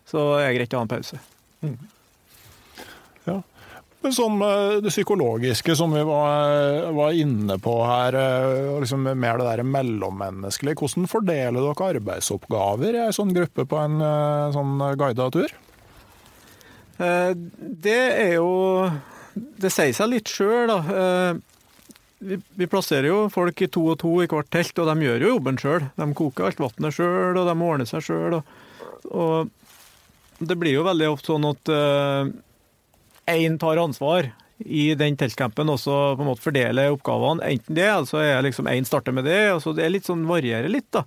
[0.08, 1.20] så er det greit å ha en pause.
[1.62, 1.78] Mm.
[3.28, 3.38] Ja.
[3.98, 4.38] Men sånn
[4.84, 10.78] det psykologiske som vi var, var inne på her, eh, liksom mer det der mellommenneskelige.
[10.78, 15.56] Hvordan fordeler dere arbeidsoppgaver i ei sånn gruppe på en eh, sånn guida tur?
[16.98, 18.88] Det er jo
[19.62, 21.36] Det sier seg litt sjøl, da.
[22.18, 25.30] Vi, plasserer jo folk i to og to i hvert telt, og de gjør jo
[25.36, 25.84] jobben sjøl.
[25.94, 28.40] De koker alt vannet sjøl, og de ordner seg sjøl.
[28.40, 29.52] Og, og
[30.38, 31.70] det blir jo veldig ofte sånn at
[33.28, 37.46] én uh, tar ansvar i den teltcampen og så på en måte fordeler oppgavene.
[37.46, 39.52] Enten det, altså er liksom én starter med det.
[39.54, 41.04] og så Det er litt sånn, varierer litt, da.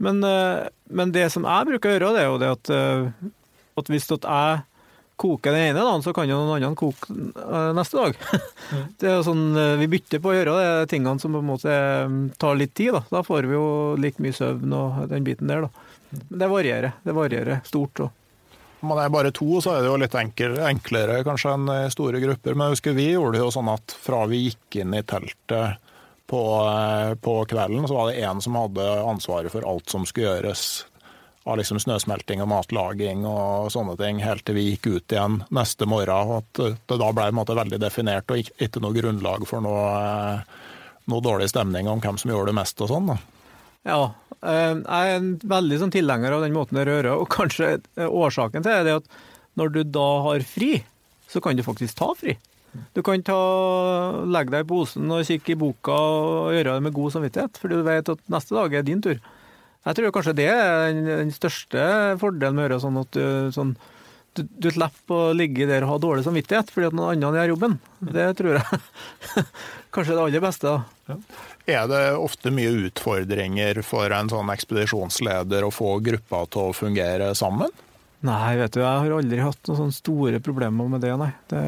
[0.00, 3.30] Men, uh, men, det som jeg bruker å gjøre, det er jo det at, uh,
[3.82, 4.62] at hvis at jeg
[5.20, 7.12] koker den ene dagen, så kan jo noen andre koke
[7.76, 8.14] neste dag.
[8.70, 8.86] Mm.
[9.02, 9.42] Det er jo sånn,
[9.76, 11.74] Vi bytter på å gjøre de tingene som på en måte
[12.40, 12.94] tar litt tid.
[12.96, 13.66] Da, da får vi jo
[14.00, 15.66] like mye søvn og den biten der.
[15.66, 15.90] da.
[16.30, 16.96] Men det varierer.
[17.04, 18.00] Det varierer stort.
[18.00, 18.19] og
[18.86, 22.56] man er bare to, så er det jo litt enklere, enklere kanskje enn store grupper.
[22.56, 25.80] Men jeg husker vi gjorde det jo sånn at fra vi gikk inn i teltet
[26.30, 30.28] på, eh, på kvelden, så var det én som hadde ansvaret for alt som skulle
[30.28, 30.84] gjøres
[31.44, 35.88] av liksom snøsmelting og matlaging og sånne ting, helt til vi gikk ut igjen neste
[35.88, 36.30] morgen.
[36.30, 40.40] og At det da ble måte, veldig definert og ikke noe grunnlag for noe, eh,
[41.10, 43.06] noe, dårlig stemning om hvem som gjorde det mest og sånn.
[43.14, 43.18] da.
[43.88, 44.12] Ja,
[44.44, 48.06] eh, jeg er en veldig sånn tilhenger av den måten det rører, og kanskje eh,
[48.06, 49.20] årsaken til det er at
[49.58, 50.78] når du da har fri,
[51.30, 52.36] så kan du faktisk ta fri.
[52.94, 53.36] Du kan ta,
[54.30, 57.78] legge deg i posen og kikke i boka og gjøre det med god samvittighet, fordi
[57.80, 59.18] du vet at neste dag er din tur.
[59.80, 61.86] Jeg tror kanskje det er den største
[62.20, 63.24] fordelen med å gjøre sånn at du,
[63.56, 63.72] sånn,
[64.36, 67.54] du, du slipper å ligge der og ha dårlig samvittighet fordi at noen andre gjør
[67.56, 67.78] jobben.
[68.12, 68.82] Det tror jeg
[69.96, 70.74] kanskje er det aller beste.
[70.76, 71.14] da.
[71.14, 71.18] Ja.
[71.70, 77.32] Er det ofte mye utfordringer for en sånn ekspedisjonsleder å få gruppa til å fungere
[77.38, 77.72] sammen?
[78.26, 81.30] Nei, vet du, jeg har aldri hatt noen sånne store problemer med det, nei.
[81.48, 81.62] Det,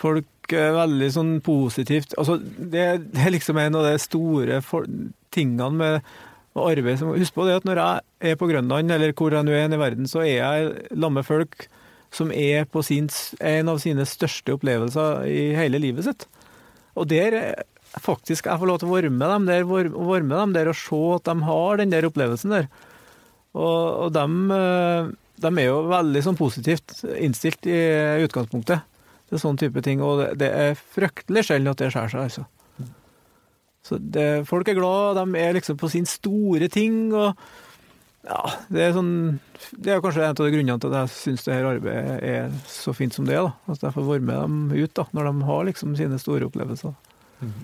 [0.00, 4.88] folk er veldig sånn positivt Altså, det, det, er liksom en av de store for,
[5.32, 6.10] tingene med
[6.58, 9.54] å arbeide Husk på det at når jeg er på Grønland, eller hvor jeg nå
[9.54, 11.68] er i verden, så er jeg sammen med folk
[12.10, 13.06] som er på sin,
[13.38, 16.26] en av sine største opplevelser i hele livet sitt.
[16.98, 17.36] Og der
[17.98, 21.26] faktisk jeg får lov til å varme dem der, varme dem der og se at
[21.26, 22.70] de har den der opplevelsen der.
[23.56, 25.10] Og, og de, eh,
[25.42, 27.80] de, er jo veldig sånn positivt innstilt i
[28.26, 28.86] utgangspunktet
[29.30, 30.04] til sånn type ting.
[30.04, 32.46] Og det, det er fryktelig sjelden at det skjærer seg, altså.
[33.86, 37.08] Så det, folk er glad, de er liksom på sin store ting.
[37.16, 37.34] og
[38.20, 39.12] ja, det er sånn
[39.72, 42.50] Det er kanskje en av de grunnene til at jeg syns det her arbeidet er
[42.68, 43.48] så fint som det er.
[43.70, 46.94] At jeg får varme dem ut da, når de har liksom sine store opplevelser.
[47.40, 47.54] Mm.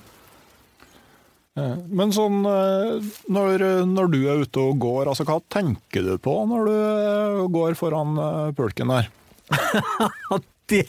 [1.56, 6.34] Men sånn, eh, når, når, du er ute og går, altså hva tenker du på
[6.50, 9.08] når du eh, går foran eh, pulken der?
[10.70, 10.82] det,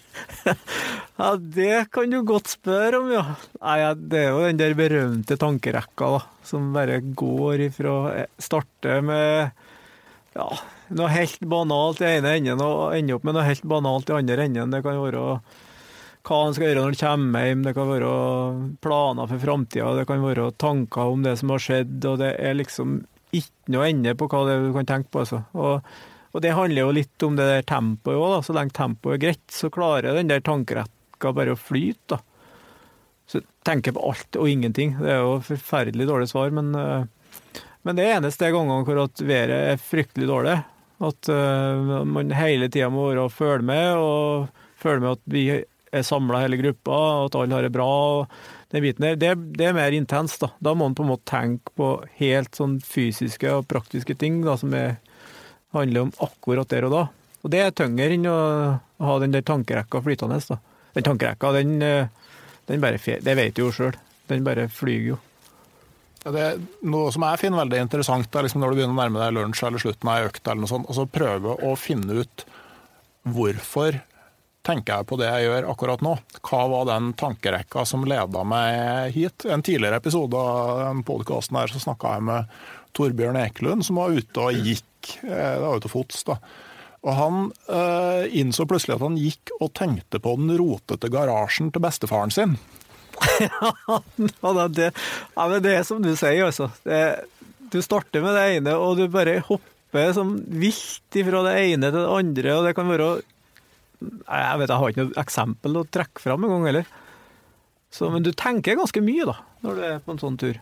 [1.15, 3.23] ja, det kan du godt spørre om, ja.
[3.61, 3.77] Nei,
[4.11, 9.53] det er jo den der berømte tankerekka da, som bare går ifra Starte med
[10.35, 10.49] ja,
[10.99, 14.49] noe helt banalt i ene enden og ende opp med noe helt banalt i andre
[14.49, 14.75] enden.
[14.75, 15.23] Det kan være
[16.27, 18.11] hva han skal gjøre når han kommer hjem, det kan være
[18.83, 22.57] planer for framtida, det kan være tanker om det som har skjedd, og det er
[22.59, 22.99] liksom
[23.35, 25.23] ikke noe ende på hva det er du kan tenke på.
[25.23, 25.41] Altså.
[25.55, 25.91] Og,
[26.31, 29.45] og, det handler jo litt om det der tempoet òg, så lenge tempoet er greit,
[29.51, 32.17] så klarer den der tankerekka bare å flyte.
[32.17, 32.21] da.
[33.27, 34.95] Så tenker på alt og ingenting.
[35.01, 39.73] Det er jo forferdelig dårlig svar, men, eh, men det eneste gangene hvor at været
[39.73, 40.59] er fryktelig dårlig.
[40.97, 44.47] At uh, man hele tida må være og følge med, og
[44.81, 45.43] føle med at vi
[45.91, 47.87] er samla hele gruppa, og at alle har det bra.
[47.87, 50.41] og Den biten der, det, det, er mer intenst.
[50.43, 54.41] Da Da må man på en måte tenke på helt sånn fysiske og praktiske ting
[54.45, 54.97] da, som er,
[55.75, 57.05] handler om akkurat der og da.
[57.43, 58.39] Og det er tyngre enn å
[59.07, 60.41] ha den der tankerekka flytende.
[60.49, 60.59] da.
[60.97, 61.79] Den tankerekka, den,
[62.67, 63.95] den bare Det vet du jo sjøl.
[64.27, 65.21] Den bare flyger jo.
[66.25, 68.99] Ja, det er noe som jeg finner veldig interessant, er liksom når du begynner å
[68.99, 71.75] nærme deg lunsj eller slutten av ei økt, eller noe sånt, og så prøve å
[71.79, 72.43] finne ut
[73.31, 74.01] hvorfor
[74.67, 76.13] tenker jeg på det jeg gjør akkurat nå.
[76.43, 79.47] Hva var den tankerekka som leda meg hit?
[79.47, 82.57] En tidligere episode av podkasten her så snakka jeg med
[82.97, 85.13] Torbjørn Ekelund, som var ute og gikk.
[85.23, 86.39] Eh, det var ute fots, da.
[87.07, 91.83] Og han øh, innså plutselig at han gikk og tenkte på den rotete garasjen til
[91.83, 92.57] bestefaren sin.
[93.47, 96.69] ja, det, ja, men det er som du sier, altså.
[97.71, 102.01] Du starter med det ene, og du bare hopper som vilt fra det ene til
[102.01, 103.09] det andre, og det kan være
[104.01, 106.91] jeg vet, jeg har ikke noe eksempel å trekke fram engang heller.
[107.93, 110.59] Så, men du tenker ganske mye, da, når du er på en sånn tur.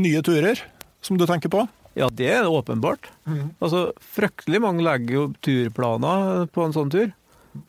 [0.00, 0.62] Nye turer
[1.04, 1.66] som du tenker på?
[1.98, 3.10] Ja, det er åpenbart.
[3.26, 3.50] Mm.
[3.58, 7.10] Altså, Fryktelig mange legger jo turplaner på en sånn tur.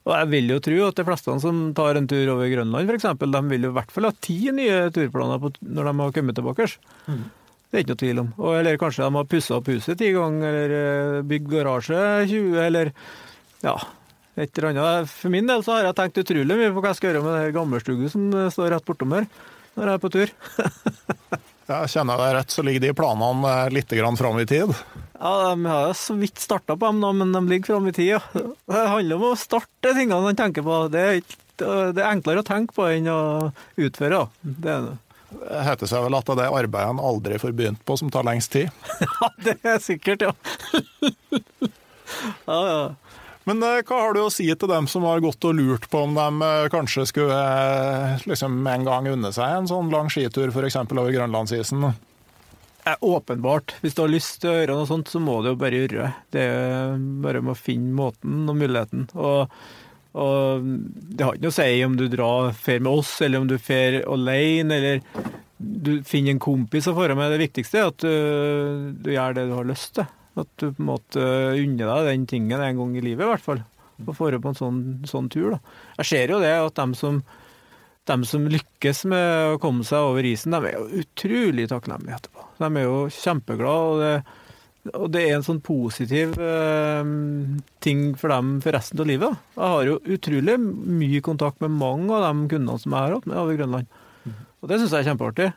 [0.05, 3.07] Og jeg vil jo tro at de fleste som tar en tur over Grønland f.eks.,
[3.17, 6.37] de vil jo i hvert fall ha ti nye turplaner på, når de har kommet
[6.37, 6.67] tilbake.
[7.09, 7.23] Mm.
[7.71, 8.29] Det er ikke noe tvil om.
[8.37, 12.61] Og, eller kanskje de har pussa opp huset ti ganger, eller eh, bygd garasje 20,
[12.67, 12.93] eller
[13.65, 13.75] ja,
[14.35, 15.11] et eller annet.
[15.11, 17.37] For min del så har jeg tenkt utrolig mye på hva jeg skal gjøre med
[17.37, 19.29] det gammelstuget som står rett bortom her,
[19.75, 20.33] når jeg er på tur.
[21.71, 24.75] ja, kjenner jeg deg rett, så ligger de planene litt fram i tid?
[25.21, 28.15] Ja, de har så vidt starta på dem, nå, men de ligger fram i tid.
[28.15, 28.21] Ja.
[28.33, 30.79] Det handler om å starte tingene man tenker på.
[30.89, 31.21] Det er,
[31.61, 33.21] det er, enklere å tenke på enn å
[33.77, 34.25] utføre.
[34.41, 34.97] Det er det.
[35.31, 38.25] Det heter seg vel at det er arbeidet en aldri får begynt på, som tar
[38.27, 38.73] lengst tid?
[39.05, 40.33] ja, det er sikkert, ja.
[42.49, 42.81] ja, ja.
[43.49, 46.03] Men eh, hva har du å si til dem som har gått og lurt på
[46.05, 50.53] om de eh, kanskje skulle eh, liksom en gang unne seg en sånn lang skitur
[50.53, 50.77] f.eks.
[50.85, 51.91] over grønlandsisen?
[52.81, 53.75] er åpenbart.
[53.81, 55.99] Hvis du har lyst til å gjøre noe sånt, så må du jo bare gjøre
[55.99, 56.11] det.
[56.33, 59.03] Det er bare med å finne måten og muligheten.
[59.13, 59.53] Og,
[60.17, 63.51] og det har ikke noe å si om du drar fer med oss, eller om
[63.51, 65.29] du fer alene, eller
[65.61, 67.29] du finner en kompis å dra med.
[67.35, 70.09] Det viktigste er at du, du gjør det du har lyst til.
[70.39, 71.21] At du på en måte
[71.59, 73.63] unner deg den tingen en gang i livet, i hvert fall.
[74.01, 75.55] Å få på en sånn, sånn, tur.
[75.55, 75.59] da.
[75.99, 77.19] Jeg ser jo det at dem som,
[78.09, 82.47] dem som lykkes med å komme seg over isen, de er jo utrolig takknemlige etterpå.
[82.63, 83.91] De er jo kjempeglade.
[83.91, 84.15] og det
[84.89, 87.09] og det er en sånn positiv eh,
[87.85, 89.43] ting for dem for resten av livet.
[89.53, 93.27] Jeg har jo utrolig mye kontakt med mange av de kundene som jeg har hatt
[93.29, 93.99] med over Grønland.
[94.61, 95.51] Og det syns jeg er kjempeartig.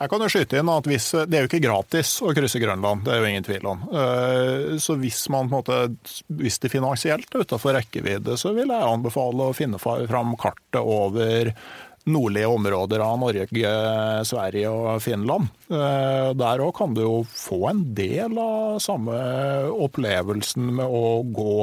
[0.00, 3.04] Jeg kan jo skyte inn at hvis, Det er jo ikke gratis å krysse Grønland,
[3.04, 3.82] det er jo ingen tvil om.
[3.92, 5.82] Eh, så hvis man måte,
[6.40, 11.52] hvis det finansielt er utenfor rekkevidde, så vil jeg anbefale å finne fram kartet over
[12.08, 13.72] nordlige områder av Norge,
[14.24, 15.50] Sverige og Finland.
[15.68, 19.20] Eh, der òg kan du jo få en del av samme
[19.84, 21.56] opplevelsen med å gå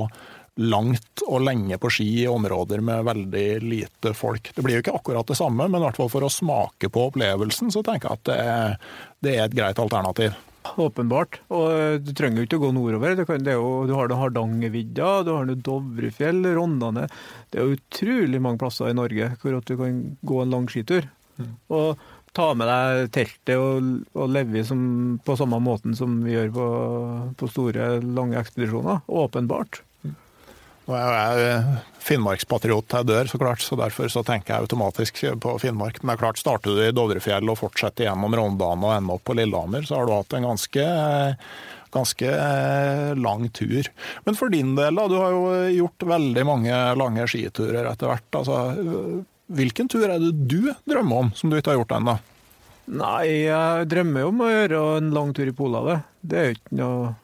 [0.57, 4.51] langt og lenge på ski i områder med veldig lite folk.
[4.55, 7.07] Det blir jo ikke akkurat det samme, men i hvert fall for å smake på
[7.11, 8.77] opplevelsen, så tenker jeg at det er,
[9.25, 10.37] det er et greit alternativ.
[10.75, 11.39] Åpenbart.
[11.53, 13.15] Og du trenger jo ikke å gå nordover.
[13.15, 17.07] Du, kan, jo, du har Hardangervidda, du har Dovrefjell, Rondane.
[17.53, 21.07] Det er utrolig mange plasser i Norge hvor du kan gå en lang skitur.
[21.37, 21.53] Mm.
[21.77, 24.79] Og ta med deg teltet og, og leve som,
[25.25, 26.67] på samme måten som vi gjør på,
[27.39, 29.05] på store, lange ekspedisjoner.
[29.07, 29.81] Åpenbart.
[30.87, 34.63] Nå er jeg eh, finnmarkspatriot til jeg dør, så klart, så derfor så tenker jeg
[34.63, 35.99] automatisk på Finnmark.
[35.99, 39.25] Men det er klart, starter du i Dovrefjell og fortsetter gjennom Rondane og ender opp
[39.27, 40.87] på Lillehammer, så har du hatt en ganske,
[41.91, 43.91] ganske eh, lang tur.
[44.23, 45.43] Men for din del, da, du har jo
[45.75, 48.39] gjort veldig mange lange skiturer etter hvert.
[48.39, 48.63] Altså,
[49.59, 52.19] hvilken tur er det du drømmer om, som du ikke har gjort ennå?
[52.87, 56.07] Nei, jeg drømmer jo om å gjøre en lang tur i Polhavet.
[56.23, 57.17] Det er ikke noe,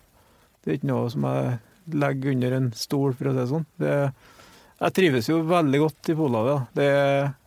[0.59, 1.61] det er ikke noe som jeg
[1.91, 3.67] legge under en stol, for å si det sånn.
[3.81, 3.93] Det,
[4.83, 6.73] jeg trives jo veldig godt i Polhavet.
[6.75, 6.89] Det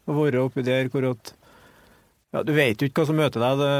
[0.06, 1.34] å være oppi der hvor at
[2.34, 3.74] ja, Du vet jo ikke hva som møter deg det,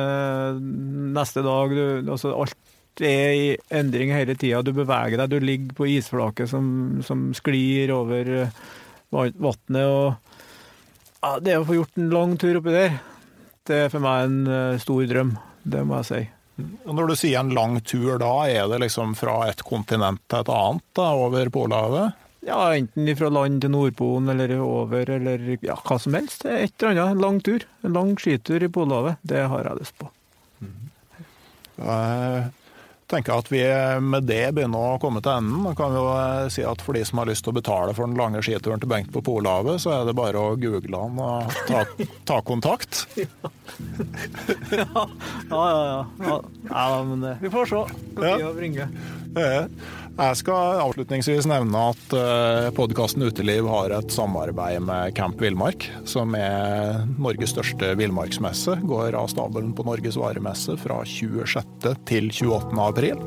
[1.16, 1.72] neste dag.
[1.76, 4.62] Du, altså, alt er i endring hele tida.
[4.64, 8.48] Du beveger deg, du ligger på isflaket som, som sklir over
[9.12, 9.82] vannet.
[9.82, 10.14] og
[11.20, 12.96] Ja, det å få gjort en lang tur oppi der,
[13.66, 15.36] det er for meg en uh, stor drøm.
[15.66, 16.22] Det må jeg si.
[16.56, 20.40] Og Når du sier en lang tur, da er det liksom fra et kontinent til
[20.40, 22.22] et annet, da, over Polhavet?
[22.46, 26.46] Ja, enten fra land til Nordpolen eller over, eller ja, hva som helst.
[26.46, 27.16] Et eller annet.
[27.16, 27.66] En lang tur.
[27.82, 29.18] En lang skitur i Polhavet.
[29.26, 30.08] Det har jeg lyst på.
[31.76, 32.44] Jeg
[33.10, 33.62] tenker at vi
[34.02, 35.64] med det begynner å komme til enden.
[35.68, 37.94] Da kan vi jo eh, si at For de som har lyst til å betale
[37.96, 41.20] for den lange skituren til Bengt på Polhavet, så er det bare å google han
[41.22, 41.84] og ta,
[42.28, 43.04] ta kontakt.
[44.76, 45.02] Ja,
[45.50, 45.98] ja, ja.
[46.24, 46.36] ja.
[46.70, 47.80] ja men det, vi får se.
[48.22, 48.36] Ja.
[49.36, 49.66] Ja.
[50.16, 52.14] Eh, Jeg skal avslutningsvis nevne at
[52.76, 58.78] podkasten Uteliv har et samarbeid med Camp Villmark, som er Norges største villmarksmesse.
[58.88, 61.94] Går av stabelen på Norges varemesse fra 26.
[62.08, 62.80] til 28.
[62.80, 63.20] april.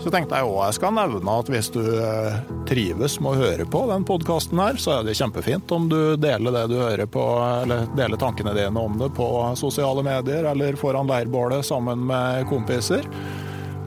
[0.00, 3.66] Så tenkte jeg òg jeg skal nevne at hvis du eh, trives med å høre
[3.68, 7.24] på den podkasten her, så er det kjempefint om du deler det du hører på,
[7.66, 9.28] eller deler tankene dine om det på
[9.60, 13.04] sosiale medier eller foran leirbålet sammen med kompiser.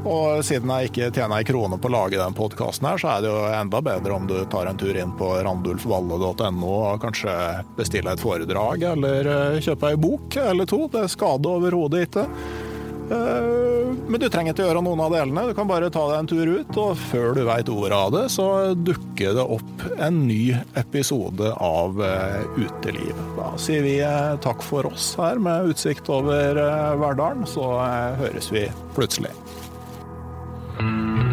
[0.03, 3.21] Og siden jeg ikke tjener ei krone på å lage den podkasten her, så er
[3.23, 7.35] det jo enda bedre om du tar en tur inn på randulfvalle.no og kanskje
[7.77, 10.81] bestiller et foredrag eller eh, kjøper ei bok eller to.
[10.91, 12.25] Det skader overhodet ikke.
[13.13, 13.47] Eh,
[14.03, 16.49] Men du trenger ikke gjøre noen av delene, du kan bare ta deg en tur
[16.51, 20.51] ut, og før du veit ordet av det, så dukker det opp en ny
[20.83, 23.15] episode av eh, Uteliv.
[23.39, 23.95] Da sier vi
[24.43, 26.59] takk for oss her med utsikt over
[26.99, 27.71] Verdalen, så
[28.19, 29.31] høres vi plutselig.
[30.83, 31.32] Thank you.